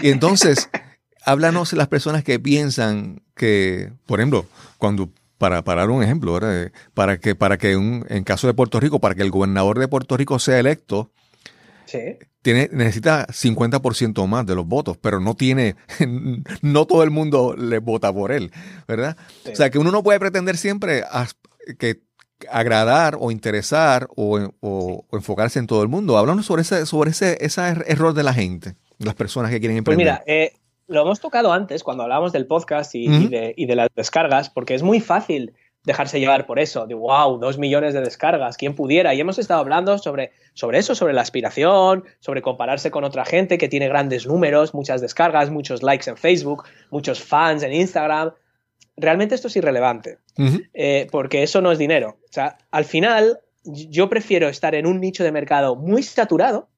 [0.00, 0.68] Y entonces,
[1.24, 4.46] háblanos las personas que piensan que, por ejemplo,
[4.78, 5.10] cuando
[5.42, 6.38] para, para dar un ejemplo,
[6.94, 9.88] para que, para que un, en caso de Puerto Rico, para que el gobernador de
[9.88, 11.10] Puerto Rico sea electo,
[12.42, 15.74] tiene, necesita 50% más de los votos, pero no tiene,
[16.62, 18.52] no todo el mundo le vota por él,
[18.86, 19.16] ¿verdad?
[19.50, 21.02] O sea, que uno no puede pretender siempre
[21.76, 22.02] que
[22.48, 26.18] agradar o interesar o, enfocarse en todo el mundo.
[26.18, 30.06] Háblanos sobre ese, sobre ese, ese error de la gente, las personas que quieren emprender.
[30.06, 30.52] Pues mira, eh,
[30.92, 35.00] lo hemos tocado antes cuando hablábamos del podcast y, de, las descargas, porque es muy
[35.00, 39.14] fácil dejarse llevar por eso, de wow, dos millones de descargas, quién pudiera.
[39.14, 43.58] Y hemos estado hablando sobre, sobre eso, sobre la aspiración, sobre compararse con otra gente
[43.58, 48.32] que tiene grandes números, muchas descargas, muchos likes en Facebook, muchos fans en Instagram.
[48.96, 50.18] Realmente esto es irrelevante,
[50.74, 52.18] eh, porque eso no es dinero.
[52.28, 56.68] O sea, al final yo prefiero estar en un nicho de mercado muy saturado,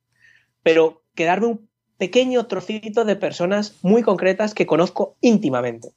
[0.63, 1.69] pero quedarme un
[1.99, 5.93] pequeño trocito de personas muy concretas que conozco íntimamente.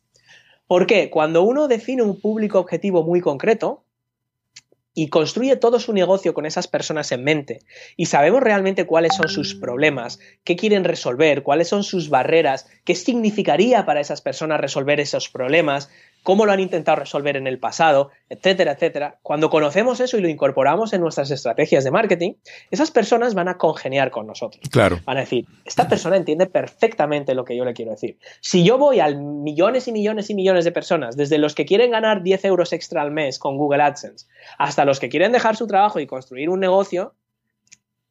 [0.68, 1.10] ¿Por qué?
[1.10, 3.84] Cuando uno define un público objetivo muy concreto
[4.93, 7.60] y construye todo su negocio con esas personas en mente
[7.95, 12.95] y sabemos realmente cuáles son sus problemas, qué quieren resolver, cuáles son sus barreras, qué
[12.95, 15.91] significaría para esas personas resolver esos problemas,
[16.28, 19.18] cómo lo han intentado resolver en el pasado, etcétera, etcétera.
[19.22, 22.34] Cuando conocemos eso y lo incorporamos en nuestras estrategias de marketing,
[22.70, 24.62] esas personas van a congeniar con nosotros.
[24.70, 25.00] Claro.
[25.06, 28.18] Van a decir, esta persona entiende perfectamente lo que yo le quiero decir.
[28.42, 31.92] Si yo voy a millones y millones y millones de personas, desde los que quieren
[31.92, 35.66] ganar 10 euros extra al mes con Google AdSense, hasta los que quieren dejar su
[35.66, 37.14] trabajo y construir un negocio,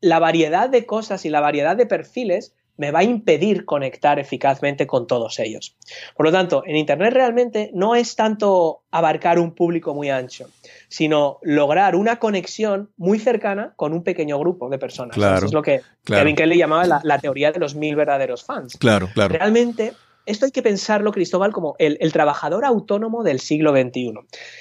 [0.00, 4.86] la variedad de cosas y la variedad de perfiles me va a impedir conectar eficazmente
[4.86, 5.76] con todos ellos.
[6.16, 10.48] Por lo tanto, en Internet realmente no es tanto abarcar un público muy ancho,
[10.88, 15.16] sino lograr una conexión muy cercana con un pequeño grupo de personas.
[15.16, 18.76] Eso es lo que Kevin Kelly llamaba la, teoría de los mil verdaderos fans.
[18.78, 19.34] Claro, claro.
[19.34, 19.94] Realmente
[20.26, 24.12] esto hay que pensarlo, Cristóbal, como el, trabajador autónomo del siglo XXI.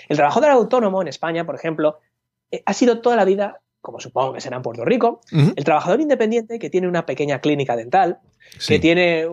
[0.07, 1.99] El trabajador autónomo en España, por ejemplo,
[2.51, 6.01] eh, ha sido toda la vida como supongo que será en Puerto Rico, el trabajador
[6.01, 8.17] independiente que tiene una pequeña clínica dental,
[8.67, 9.27] que tiene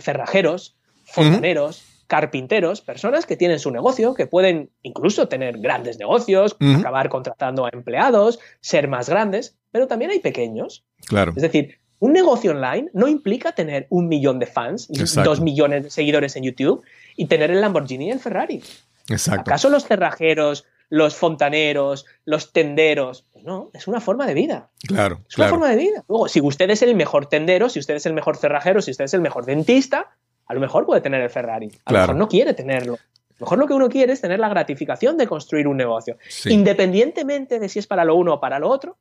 [0.00, 0.74] cerrajeros,
[1.04, 7.66] fontaneros, carpinteros, personas que tienen su negocio, que pueden incluso tener grandes negocios, acabar contratando
[7.66, 10.84] a empleados, ser más grandes, pero también hay pequeños.
[11.06, 11.32] Claro.
[11.36, 15.84] Es decir, un negocio online no implica tener un millón de fans, y dos millones
[15.84, 16.82] de seguidores en YouTube
[17.14, 18.60] y tener el Lamborghini y el Ferrari.
[19.08, 19.42] Exacto.
[19.42, 23.26] ¿Acaso los cerrajeros, los fontaneros, los tenderos.
[23.32, 24.70] Pues no, es una forma de vida.
[24.86, 25.20] Claro.
[25.28, 26.04] Es una forma de vida.
[26.08, 29.04] Luego, si usted es el mejor tendero, si usted es el mejor cerrajero, si usted
[29.04, 30.16] es el mejor dentista,
[30.46, 31.70] a lo mejor puede tener el Ferrari.
[31.84, 32.94] A lo mejor no quiere tenerlo.
[32.94, 36.18] A lo mejor lo que uno quiere es tener la gratificación de construir un negocio.
[36.44, 38.96] Independientemente de si es para lo uno o para lo otro,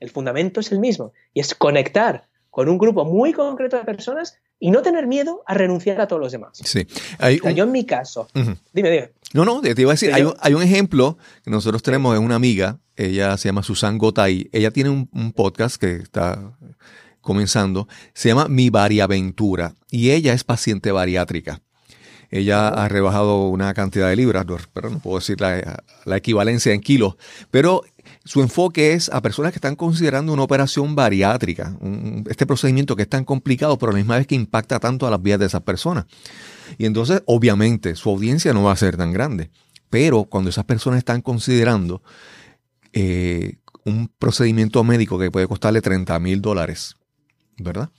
[0.00, 1.12] el fundamento es el mismo.
[1.34, 5.52] Y es conectar con un grupo muy concreto de personas y no tener miedo a
[5.52, 6.58] renunciar a todos los demás.
[6.64, 6.86] Sí.
[7.54, 8.28] Yo en mi caso,
[8.72, 9.10] dime, dime.
[9.34, 12.78] No, no, te iba a decir, hay un, ejemplo que nosotros tenemos de una amiga,
[12.96, 16.56] ella se llama Susan Gotay, ella tiene un, podcast que está
[17.20, 21.60] comenzando, se llama Mi Variaventura y ella es paciente bariátrica.
[22.30, 26.80] Ella ha rebajado una cantidad de libras, pero no puedo decir la, la, equivalencia en
[26.80, 27.16] kilos,
[27.50, 27.82] pero
[28.24, 31.76] su enfoque es a personas que están considerando una operación bariátrica,
[32.28, 35.10] este procedimiento que es tan complicado, pero a la misma vez que impacta tanto a
[35.10, 36.06] las vidas de esas personas.
[36.78, 39.50] Y entonces, obviamente, su audiencia no va a ser tan grande.
[39.90, 42.02] Pero cuando esas personas están considerando
[42.92, 46.96] eh, un procedimiento médico que puede costarle 30 mil dólares,
[47.58, 47.90] ¿verdad?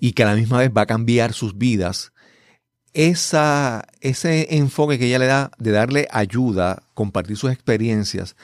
[0.00, 2.12] Y que a la misma vez va a cambiar sus vidas,
[2.94, 8.36] esa, ese enfoque que ella le da de darle ayuda, compartir sus experiencias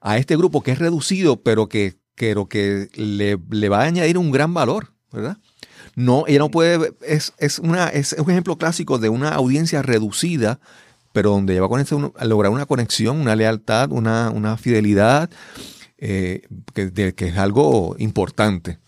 [0.00, 4.30] a este grupo que es reducido, pero que, que le, le va a añadir un
[4.30, 5.36] gran valor, ¿verdad?
[5.96, 10.60] No, ella no puede, es, es, una, es un ejemplo clásico de una audiencia reducida,
[11.12, 15.30] pero donde ella va a, lograr una conexión, una lealtad, una, una fidelidad
[15.96, 16.42] que,
[16.74, 18.78] es algo importante.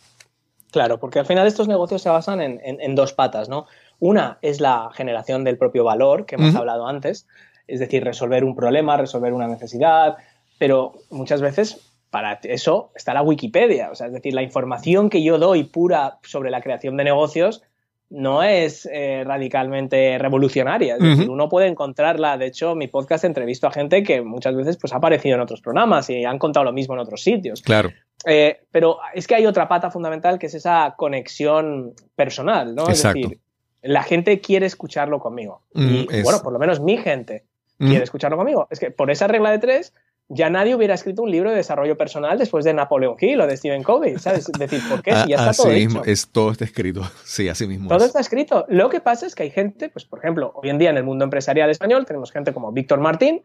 [0.70, 3.66] Claro, porque al final estos negocios se basan en, dos patas, ¿no?
[4.00, 7.26] Una es la generación del propio valor, que hemos hablado antes,
[7.66, 10.16] es decir, resolver un problema, resolver una necesidad,
[10.58, 11.80] pero muchas veces
[12.10, 16.18] para eso está la Wikipedia, o sea, es decir, la información que yo doy pura
[16.22, 17.62] sobre la creación de negocios
[18.10, 20.94] no es eh, radicalmente revolucionaria.
[20.94, 22.38] Es decir, uno puede encontrarla.
[22.38, 25.60] De hecho, mi podcast entrevisto a gente que muchas veces pues, ha aparecido en otros
[25.60, 27.60] programas y han contado lo mismo en otros sitios.
[27.60, 27.90] Claro.
[28.24, 32.88] Eh, pero es que hay otra pata fundamental que es esa conexión personal, ¿no?
[32.88, 33.38] Es decir,
[33.82, 35.62] la gente quiere escucharlo conmigo.
[35.74, 37.44] y bueno, por lo menos mi gente
[37.78, 38.66] quiere escucharlo conmigo.
[38.70, 39.92] Es que por esa regla de tres,
[40.28, 43.56] ya nadie hubiera escrito un libro de desarrollo personal después de Napoleon Hill o de
[43.56, 44.48] Stephen Covey, ¿sabes?
[44.48, 45.12] Es decir, ¿por qué?
[45.24, 47.88] Si ya está todo mismo, Es, todo está escrito, sí, así mismo.
[47.88, 48.66] Todo está escrito.
[48.68, 51.04] Lo que pasa es que hay gente, pues por ejemplo, hoy en día en el
[51.04, 53.42] mundo empresarial español tenemos gente como Víctor Martín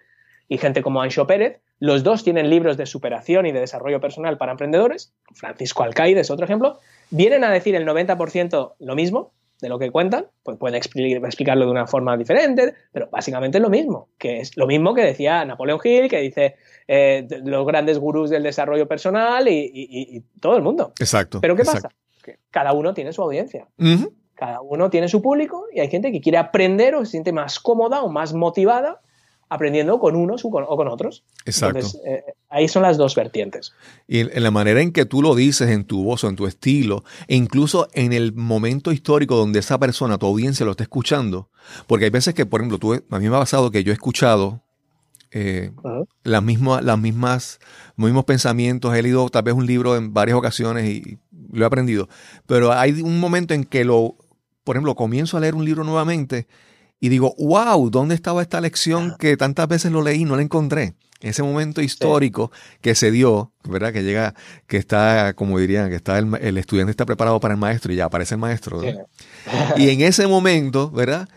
[0.50, 1.60] y gente como Ancho Pérez.
[1.80, 5.14] Los dos tienen libros de superación y de desarrollo personal para emprendedores.
[5.34, 6.80] Francisco Alcaide es otro ejemplo.
[7.12, 9.32] Vienen a decir el 90% lo mismo,
[9.64, 13.70] de lo que cuentan, pues pueden explicarlo de una forma diferente, pero básicamente es lo
[13.70, 16.56] mismo, que es lo mismo que decía Napoleon Hill, que dice
[16.86, 20.92] eh, los grandes gurús del desarrollo personal y, todo el mundo.
[21.00, 21.40] Exacto.
[21.40, 21.90] Pero ¿qué pasa?
[22.22, 23.70] Que cada uno tiene su audiencia.
[24.36, 27.60] Cada uno tiene su público y hay gente que quiere aprender o se siente más
[27.60, 29.00] cómoda o más motivada
[29.54, 31.24] aprendiendo con unos o con, otros.
[31.46, 31.86] Exacto.
[32.06, 33.74] Eh, ahí son las dos vertientes.
[34.08, 36.48] Y en la manera en que tú lo dices, en tu voz o en tu
[36.48, 41.50] estilo, e incluso en el momento histórico donde esa persona, tu audiencia, lo está escuchando,
[41.88, 43.94] porque hay veces que, por ejemplo, tú, a mí me ha pasado que yo he
[43.94, 44.64] escuchado
[45.32, 45.72] eh,
[46.24, 47.60] las, mismas, las mismas,
[47.96, 51.20] los mismos pensamientos, he leído tal vez un libro en varias ocasiones y
[51.52, 52.10] lo he aprendido,
[52.48, 54.16] pero hay un momento en que lo,
[54.64, 56.48] por ejemplo, comienzo a leer un libro nuevamente
[57.04, 60.42] y digo, wow, ¿dónde estaba esta lección que tantas veces lo leí y no la
[60.42, 60.94] encontré?
[61.20, 62.50] Ese momento histórico
[62.80, 63.92] que se dio, ¿verdad?
[63.92, 64.36] Que llega,
[64.68, 68.06] que está, como dirían, que está el, estudiante está preparado para el maestro y ya
[68.06, 68.82] aparece el maestro.
[69.76, 71.28] Y en ese momento, ¿verdad?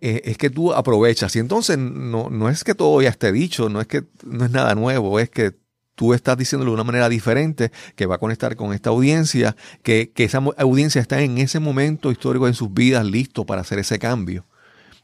[0.00, 1.36] Eh, es que tú aprovechas.
[1.36, 4.50] Y entonces no, no es que todo ya esté dicho, no es que no es
[4.50, 5.52] nada nuevo, es que
[5.94, 9.54] tú estás diciéndolo de una manera diferente que va a conectar con esta audiencia,
[9.84, 13.78] que, que esa audiencia está en ese momento histórico en sus vidas listo para hacer
[13.78, 14.44] ese cambio.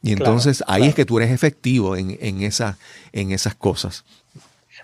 [0.03, 4.05] Y entonces ahí es que tú eres efectivo en, en, en esas cosas.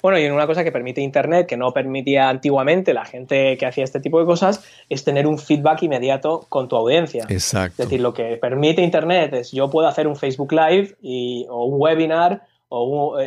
[0.03, 3.67] Bueno, y en una cosa que permite Internet, que no permitía antiguamente la gente que
[3.67, 7.25] hacía este tipo de cosas, es tener un feedback inmediato con tu audiencia.
[7.29, 7.83] Exacto.
[7.83, 10.97] Es decir, lo que permite Internet es yo puedo hacer un Facebook Live
[11.49, 12.43] o un webinar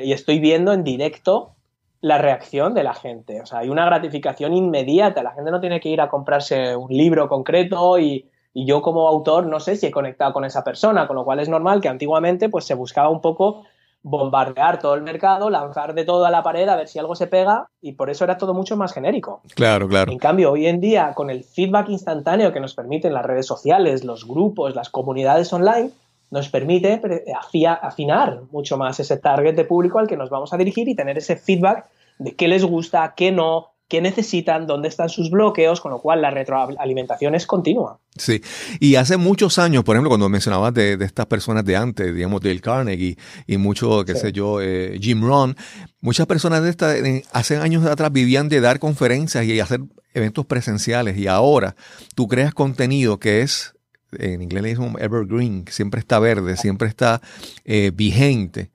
[0.04, 1.56] y estoy viendo en directo
[2.02, 3.42] la reacción de la gente.
[3.42, 5.24] O sea, hay una gratificación inmediata.
[5.24, 9.08] La gente no tiene que ir a comprarse un libro concreto y, y yo como
[9.08, 11.89] autor no sé si he conectado con esa persona, con lo cual es normal que
[11.89, 13.64] antiguamente pues se buscaba un poco
[14.02, 17.28] bombardear todo el mercado, lanzar de todo a la pared a ver si algo se
[17.28, 19.41] pega y por eso era todo mucho más genérico.
[19.56, 20.12] Claro, claro.
[20.12, 24.04] En cambio, hoy en día, con el feedback instantáneo que nos permiten las redes sociales,
[24.04, 25.91] los grupos, las comunidades online,
[26.32, 27.02] nos permite
[27.82, 31.18] afinar mucho más ese target de público al que nos vamos a dirigir y tener
[31.18, 31.88] ese feedback
[32.20, 36.22] de qué les gusta, qué no, qué necesitan, dónde están sus bloqueos, con lo cual
[36.22, 38.00] la retroalimentación es continua.
[38.16, 38.42] Sí,
[38.80, 42.62] y hace muchos años, por ejemplo, cuando mencionabas de, estas personas de antes, digamos, Dale
[42.62, 43.18] Carnegie
[43.48, 45.58] y mucho, qué sé yo, eh, Jim Rohn,
[46.02, 46.94] muchas personas de esta,
[47.34, 49.82] hace años atrás vivían de dar conferencias y hacer
[50.14, 51.18] eventos presenciales.
[51.18, 51.76] Y ahora
[52.14, 53.74] tú creas contenido que es,
[54.12, 57.22] en inglés le dicen evergreen, siempre está verde, siempre está
[57.66, 58.70] eh, vigente.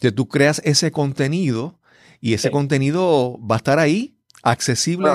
[0.00, 1.78] que tú creas ese contenido
[2.20, 4.15] y ese contenido va a estar ahí
[4.50, 5.10] accesible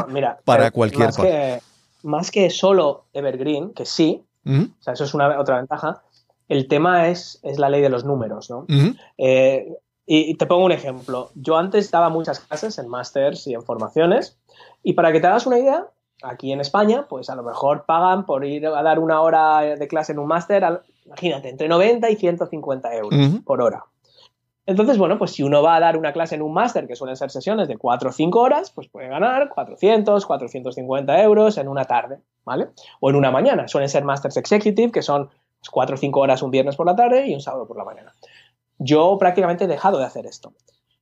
[0.45, 1.61] para cualquier más que,
[2.03, 6.01] más que solo Evergreen, que sí, o sea, eso es una otra ventaja,
[6.47, 8.65] el tema es, es la ley de los números, ¿no?
[9.17, 9.73] Eh,
[10.05, 11.29] y, te pongo un ejemplo.
[11.35, 14.37] Yo antes daba muchas clases en másters y en formaciones,
[14.83, 15.87] y para que te hagas una idea,
[16.23, 19.87] aquí en España, pues a lo mejor pagan por ir a dar una hora de
[19.87, 20.63] clase en un máster,
[21.05, 23.85] imagínate, entre 90 y 150 euros por hora.
[24.65, 27.15] Entonces, bueno, pues si uno va a dar una clase en un máster, que suelen
[27.15, 31.85] ser sesiones de 4 o 5 horas, pues puede ganar 400, 450 euros en una
[31.85, 32.69] tarde, ¿vale?
[32.99, 33.67] O en una mañana.
[33.67, 35.29] Suelen ser másters executive, que son
[35.71, 38.13] 4 o 5 horas un viernes por la tarde y un sábado por la mañana.
[38.77, 40.53] Yo prácticamente he dejado de hacer esto.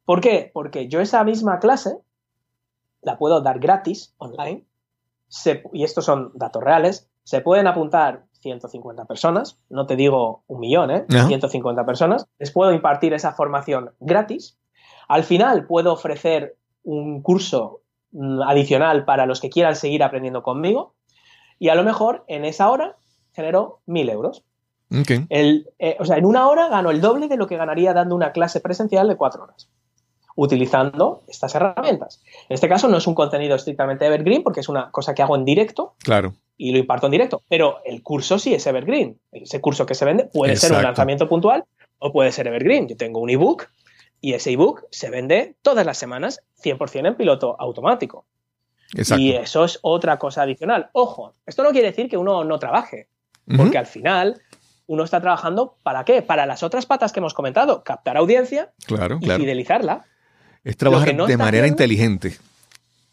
[0.06, 0.52] ¿Por qué?
[0.54, 1.98] Porque yo esa misma clase
[3.02, 4.66] la puedo dar gratis online,
[5.74, 10.92] y estos son datos reales, se pueden apuntar 150 personas, no te digo un millón,
[10.92, 11.06] ¿eh?
[11.10, 14.58] 150 personas, les puedo impartir esa formación gratis.
[15.08, 17.82] Al final puedo ofrecer un curso
[18.12, 20.96] mm, adicional para los que quieran seguir aprendiendo conmigo
[21.60, 22.96] y a lo mejor en esa hora
[23.34, 24.44] genero mil euros.
[25.30, 28.16] El, eh, o sea, en una hora gano el doble de lo que ganaría dando
[28.16, 29.70] una clase presencial de cuatro horas.
[30.36, 32.24] utilizando estas herramientas.
[32.48, 35.36] En este caso no es un contenido estrictamente evergreen porque es una cosa que hago
[35.36, 35.96] en directo.
[36.00, 36.34] Claro.
[36.62, 37.42] Y lo imparto en directo.
[37.48, 39.18] Pero el curso sí es evergreen.
[39.32, 41.64] Ese curso que se vende puede ser un lanzamiento puntual
[42.00, 42.90] o puede ser evergreen.
[42.90, 43.68] Yo tengo un ebook
[44.20, 48.26] y ese ebook se vende todas las semanas 100% en piloto automático.
[48.94, 49.22] Exacto.
[49.22, 50.90] Y eso es otra cosa adicional.
[50.92, 53.08] Ojo, esto no quiere decir que uno no trabaje,
[53.56, 54.42] porque al final
[54.86, 56.22] uno está trabajando para qué?
[56.22, 60.04] Para las otras patas que hemos comentado, captar audiencia claro, y fidelizarla.
[60.66, 62.38] Es trabajar de manera inteligente.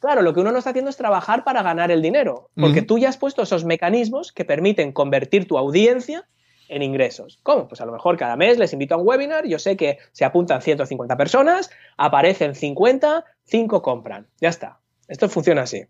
[0.01, 2.99] Claro, lo que uno no está haciendo es trabajar para ganar el dinero, porque tú
[2.99, 6.29] ya has puesto esos mecanismos que permiten convertir tu audiencia
[6.69, 7.39] en ingresos.
[7.43, 7.69] ¿Cómo?
[7.69, 10.25] Pues a lo mejor cada mes les invito a un webinar, yo sé que se
[10.25, 14.27] apuntan 150 personas, aparecen 50, 5 compran.
[14.41, 14.81] Ya está.
[15.09, 15.87] Esto funciona así.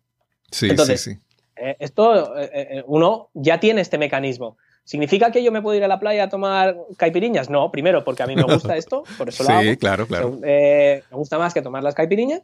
[0.50, 1.18] Sí, sí, sí.
[1.56, 4.58] Eh, esto, eh, eh, uno ya tiene este mecanismo.
[4.84, 7.50] ¿Significa que yo me puedo ir a la playa a tomar caipiriñas?
[7.50, 9.62] No, primero porque a mí me gusta esto, por eso lo hago.
[9.62, 10.38] Sí, claro, claro.
[10.40, 12.42] me gusta más que tomar las caipiriñas.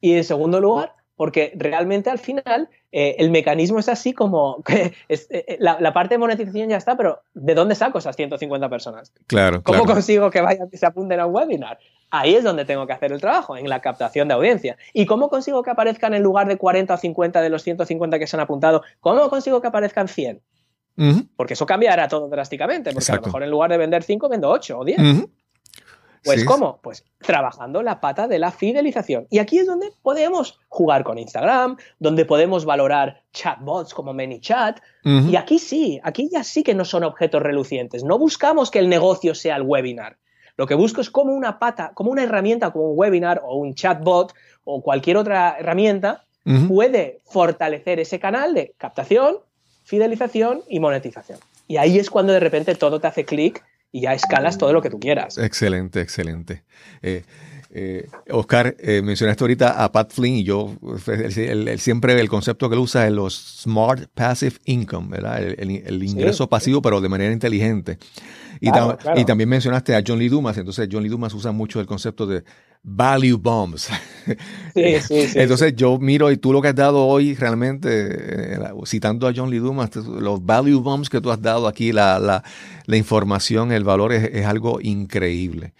[0.00, 4.92] Y en segundo lugar, porque realmente al final el mecanismo es así como que
[5.58, 9.12] la, parte de monetización ya está, pero ¿de dónde saco esas 150 personas?
[9.26, 9.62] Claro.
[9.62, 11.78] ¿Cómo consigo que vayan y se apunten a un webinar?
[12.10, 14.76] Ahí es donde tengo que hacer el trabajo, en la captación de audiencia.
[14.92, 18.26] ¿Y cómo consigo que aparezcan en lugar de 40 o 50 de los 150 que
[18.26, 18.82] se han apuntado?
[19.00, 20.40] ¿Cómo consigo que aparezcan 100?
[21.36, 24.48] Porque eso cambiará todo drásticamente, porque a lo mejor en lugar de vender 5 vendo
[24.48, 24.98] 8 o 10.
[26.24, 26.78] Pues ¿cómo?
[26.82, 29.26] Pues trabajando la pata de la fidelización.
[29.30, 34.80] Y aquí es donde podemos jugar con Instagram, donde podemos valorar chatbots como ManyChat.
[35.04, 38.04] Y aquí sí, aquí ya sí que no son objetos relucientes.
[38.04, 40.16] No buscamos que el negocio sea el webinar.
[40.56, 43.74] Lo que busco es como una pata, como una herramienta, como un webinar o un
[43.74, 44.32] chatbot
[44.64, 46.24] o cualquier otra herramienta
[46.68, 49.38] puede fortalecer ese canal de captación,
[49.84, 51.38] fidelización y monetización.
[51.66, 53.64] Y ahí es cuando de repente todo te hace clic
[53.94, 55.38] y ya escalas todo lo que tú quieras.
[55.38, 56.64] Excelente, excelente.
[57.00, 57.22] Eh,
[57.70, 60.74] eh, Oscar, eh, mencionaste ahorita a Pat Flynn y yo,
[61.78, 65.40] siempre el concepto que él usa es los Smart Passive Income, ¿verdad?
[65.44, 67.98] El, ingreso pasivo, pero de manera inteligente.
[68.60, 71.86] Y, y, también mencionaste a John Lee Dumas, entonces John Lee Dumas usa mucho el
[71.86, 72.42] concepto de
[72.84, 73.88] value bombs.
[74.74, 75.38] Sí, sí, sí.
[75.38, 79.50] entonces yo miro y tú lo que has dado hoy realmente, eh, citando a John
[79.50, 82.42] Lee Dumas, los value bombs que tú has dado aquí, la, la,
[82.86, 85.74] la información, el valor es, es algo increíble.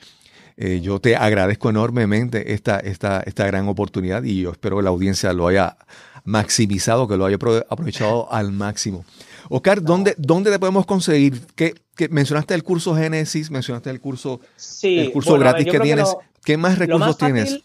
[0.57, 4.91] Eh, yo te agradezco enormemente esta, esta, esta gran oportunidad y yo espero que la
[4.91, 5.77] audiencia lo haya
[6.25, 7.37] maximizado, que lo haya
[7.69, 9.05] aprovechado al máximo.
[9.49, 11.41] Oscar, ¿dónde, ¿dónde te podemos conseguir?
[11.57, 11.75] ¿Qué,
[12.11, 14.41] mencionaste el curso Génesis, mencionaste el curso,
[14.83, 16.15] el curso gratis que tienes.
[16.45, 17.61] ¿Qué más recursos tienes?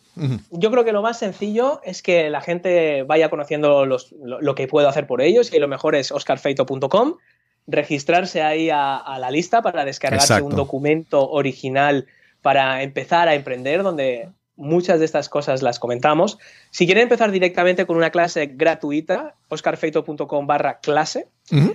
[0.52, 4.90] Yo creo que lo más sencillo es que la gente vaya conociendo lo, que puedo
[4.90, 7.16] hacer por ellos y lo mejor es oscarfeito.com,
[7.68, 12.08] registrarse ahí a, la lista para descargarse un documento original
[12.42, 14.30] para empezar a emprender, donde
[14.60, 16.38] muchas de estas cosas las comentamos.
[16.70, 21.28] Si quieren empezar directamente con una clase gratuita, oscarfeito.com barra clase,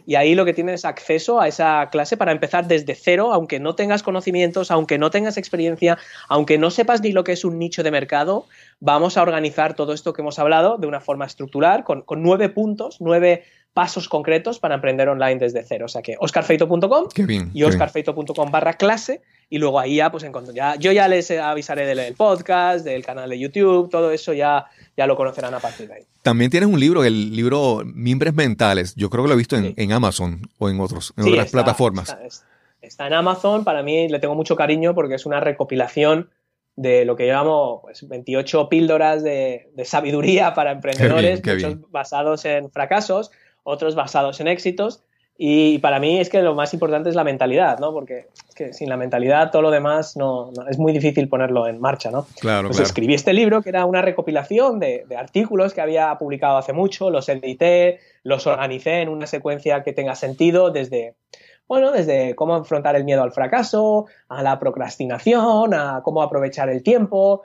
[0.07, 3.59] y ahí lo que tienes es acceso a esa clase para empezar desde cero, aunque
[3.59, 7.59] no tengas conocimientos, aunque no tengas experiencia, aunque no sepas ni lo que es un
[7.59, 8.47] nicho de mercado,
[8.79, 12.51] vamos a organizar todo esto que hemos hablado de una forma estructural, con, con nueve
[12.51, 15.87] puntos, nueve pasos concretos para emprender online desde cero.
[15.87, 17.09] O sea que oscarfeito.com
[17.53, 19.21] y oscarfeito.com barra clase
[19.51, 20.25] y luego ahí ya, pues
[20.55, 24.67] ya, yo ya les avisaré del, podcast, del canal de YouTube, todo eso ya,
[24.97, 26.03] ya lo conocerán a partir de ahí.
[26.23, 28.95] También tienes un libro, el libro Mimbres Mentales.
[28.97, 32.17] Yo creo que lo he visto en, Amazon o en, otros, en otras plataformas.
[32.81, 36.31] Está, en Amazon, para mí le tengo mucho cariño porque es una recopilación
[36.77, 43.31] de lo que llamamos pues, 28 píldoras de, sabiduría para emprendedores, muchos basados en fracasos
[43.65, 45.03] otros basados en éxitos.
[45.37, 47.93] Y para mí es que lo más importante es la mentalidad, ¿no?
[47.93, 52.11] Porque que sin la mentalidad todo lo demás no, es muy difícil ponerlo en marcha,
[52.11, 52.27] ¿no?
[52.41, 56.73] Claro, pues escribí este libro que era una recopilación de, artículos que había publicado hace
[56.73, 61.17] mucho, los edité, los organicé en una secuencia que tenga sentido desde,
[61.67, 66.85] bueno, desde cómo enfrentar el miedo al fracaso, a la procrastinación, a cómo aprovechar el
[66.85, 67.43] tiempo,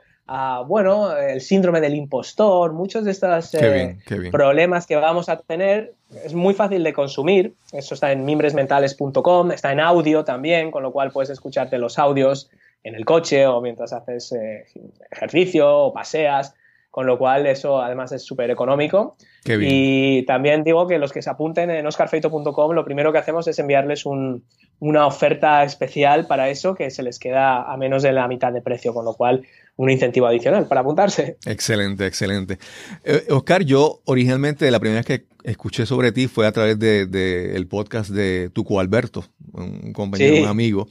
[0.67, 3.97] bueno, el síndrome del impostor, muchos de estos eh,
[4.31, 7.53] problemas que vamos a tener, es muy fácil de consumir.
[7.71, 12.49] Eso está en mimbresmentales.com, está en audio también, con lo cual puedes escucharte los audios
[12.83, 14.65] en el coche o mientras haces eh,
[15.11, 16.55] ejercicio o paseas,
[16.91, 19.15] con lo cual eso además es súper económico.
[19.45, 23.57] Y también digo que los que se apunten en oscarfeito.com, lo primero que hacemos es
[23.57, 28.51] enviarles una oferta especial para eso que se les queda a menos de la mitad
[28.51, 29.43] de precio, con lo cual
[29.79, 31.37] un incentivo adicional para apuntarse.
[31.45, 32.59] Excelente, excelente.
[33.05, 37.09] Eh, Oscar, yo originalmente la primera vez que escuché sobre ti fue a través del
[37.09, 39.23] de, el podcast de Tuco Alberto,
[39.53, 40.89] un compañero, un amigo,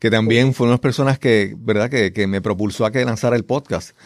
[0.00, 1.88] que también fue una de las personas que, ¿verdad?
[1.88, 3.96] Que, que me propulsó a que lanzara el podcast.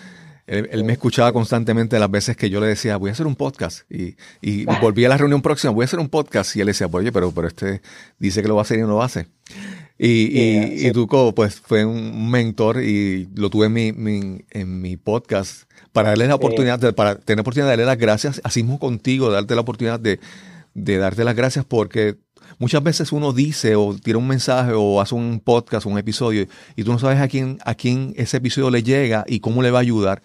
[0.47, 3.91] Él, me escuchaba constantemente las veces que yo le decía, voy a hacer un podcast.
[3.91, 6.55] Y, y volví a la reunión próxima, voy a hacer un podcast.
[6.55, 7.81] Y él decía, pues, oye, pero, pero este
[8.19, 9.27] dice que lo va a hacer y no lo hace.
[9.99, 14.97] Y, y, y Tuco, pues, fue un mentor y lo tuve en mi, en mi
[14.97, 18.63] podcast para darle la oportunidad, de, para tener la oportunidad de darle las gracias, así
[18.63, 20.21] mismo contigo, darte la oportunidad de,
[20.75, 22.17] de darte las gracias porque
[22.59, 26.47] muchas veces uno dice o tira un mensaje o hace un podcast un episodio
[26.77, 29.71] y tú no sabes a quién, a quién ese episodio le llega y cómo le
[29.71, 30.23] va a ayudar.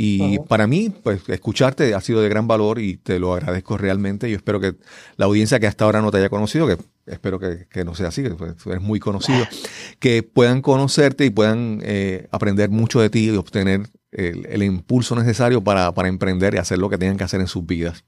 [0.00, 4.30] Y para mí, pues escucharte ha sido de gran valor y te lo agradezco realmente.
[4.30, 4.74] Yo espero que
[5.16, 6.76] la audiencia que hasta ahora no te haya conocido, que
[7.06, 9.44] espero que, no sea así, que pues, eres muy conocido,
[9.98, 15.64] que puedan conocerte y puedan eh, aprender mucho de ti y obtener el, impulso necesario
[15.64, 18.04] para, para emprender y hacer lo que tengan que hacer en sus vidas.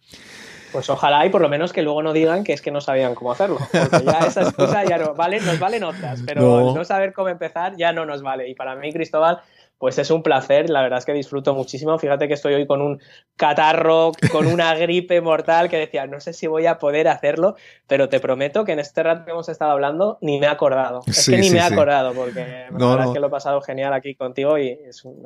[0.70, 3.16] Pues ojalá y por lo menos que luego no digan que es que no sabían
[3.16, 3.58] cómo hacerlo.
[3.72, 7.76] Porque ya esa excusa ya no vale, nos valen otras, pero no saber cómo empezar
[7.76, 8.48] ya no nos vale.
[8.48, 9.40] Y para mí, Cristóbal,
[9.80, 11.98] pues es un placer, la verdad es que disfruto muchísimo.
[11.98, 13.00] Fíjate que estoy hoy con un
[13.34, 17.56] catarro, con una gripe mortal que decía, no sé si voy a poder hacerlo,
[17.86, 21.00] pero te prometo que en este rato que hemos estado hablando ni me he acordado.
[21.06, 23.94] Es que ni me he acordado porque la verdad es que lo he pasado genial
[23.94, 24.78] aquí contigo y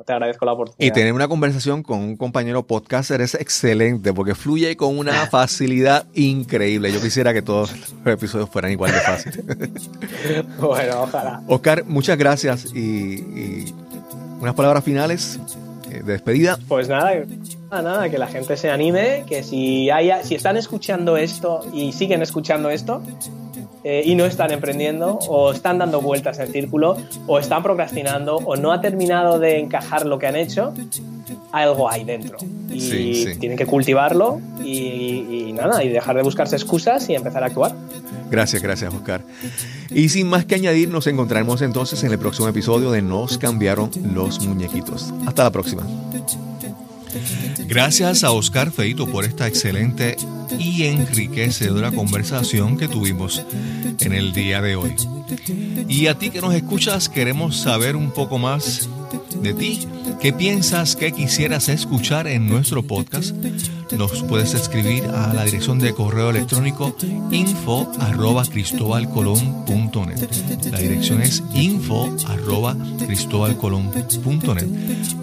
[0.05, 0.87] te agradezco la oportunidad.
[0.87, 6.05] Y tener una conversación con un compañero podcaster es excelente porque fluye con una facilidad
[6.13, 6.93] increíble.
[6.93, 9.43] Yo quisiera que todos los episodios fueran igual de fáciles.
[10.59, 11.41] bueno, ojalá.
[11.45, 13.73] Oscar, muchas gracias y
[14.39, 15.39] unas palabras finales
[15.89, 16.57] eh, de despedida.
[16.67, 17.25] Pues nada,
[17.69, 22.21] nada, que la gente se anime, que si, haya, si están escuchando esto y siguen
[22.21, 23.01] escuchando esto,
[23.83, 28.55] eh, y no están emprendiendo o están dando vueltas en círculo o están procrastinando o
[28.55, 30.73] no ha terminado de encajar lo que han hecho,
[31.51, 32.37] algo hay dentro.
[32.69, 37.75] Y tienen que cultivarlo y, nada, y dejar de buscarse excusas y empezar a actuar.
[38.29, 39.23] Gracias, gracias Oscar.
[39.91, 43.91] Y sin más que añadir, nos encontraremos entonces en el próximo episodio de Nos cambiaron
[44.13, 45.13] los muñequitos.
[45.25, 45.83] Hasta la próxima.
[47.67, 50.17] Gracias a Oscar Feito por esta excelente
[50.59, 53.43] y enriquecedora conversación que tuvimos
[53.99, 54.95] en el día de hoy.
[55.87, 58.89] Y a ti que nos escuchas, queremos saber un poco más
[59.41, 59.87] de ti.
[60.21, 63.35] ¿Qué piensas que quisieras escuchar en nuestro podcast?
[63.97, 66.95] Nos puedes escribir a la dirección de correo electrónico
[67.31, 70.71] info arroba cristobalcolón.net.
[70.71, 72.75] La dirección es info arroba.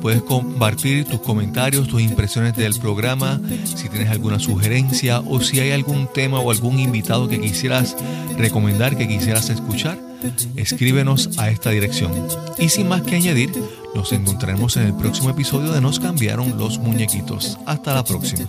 [0.00, 5.72] Puedes compartir tus comentarios, tus impresiones del programa, si tienes alguna sugerencia o si hay
[5.72, 7.96] algún tema o algún invitado que quisieras
[8.38, 10.11] recomendar, que quisieras escuchar
[10.56, 12.12] escríbenos a esta dirección.
[12.58, 13.50] Y sin más que añadir,
[13.94, 17.58] nos encontraremos en el próximo episodio de Nos cambiaron los muñequitos.
[17.66, 18.46] Hasta la próxima.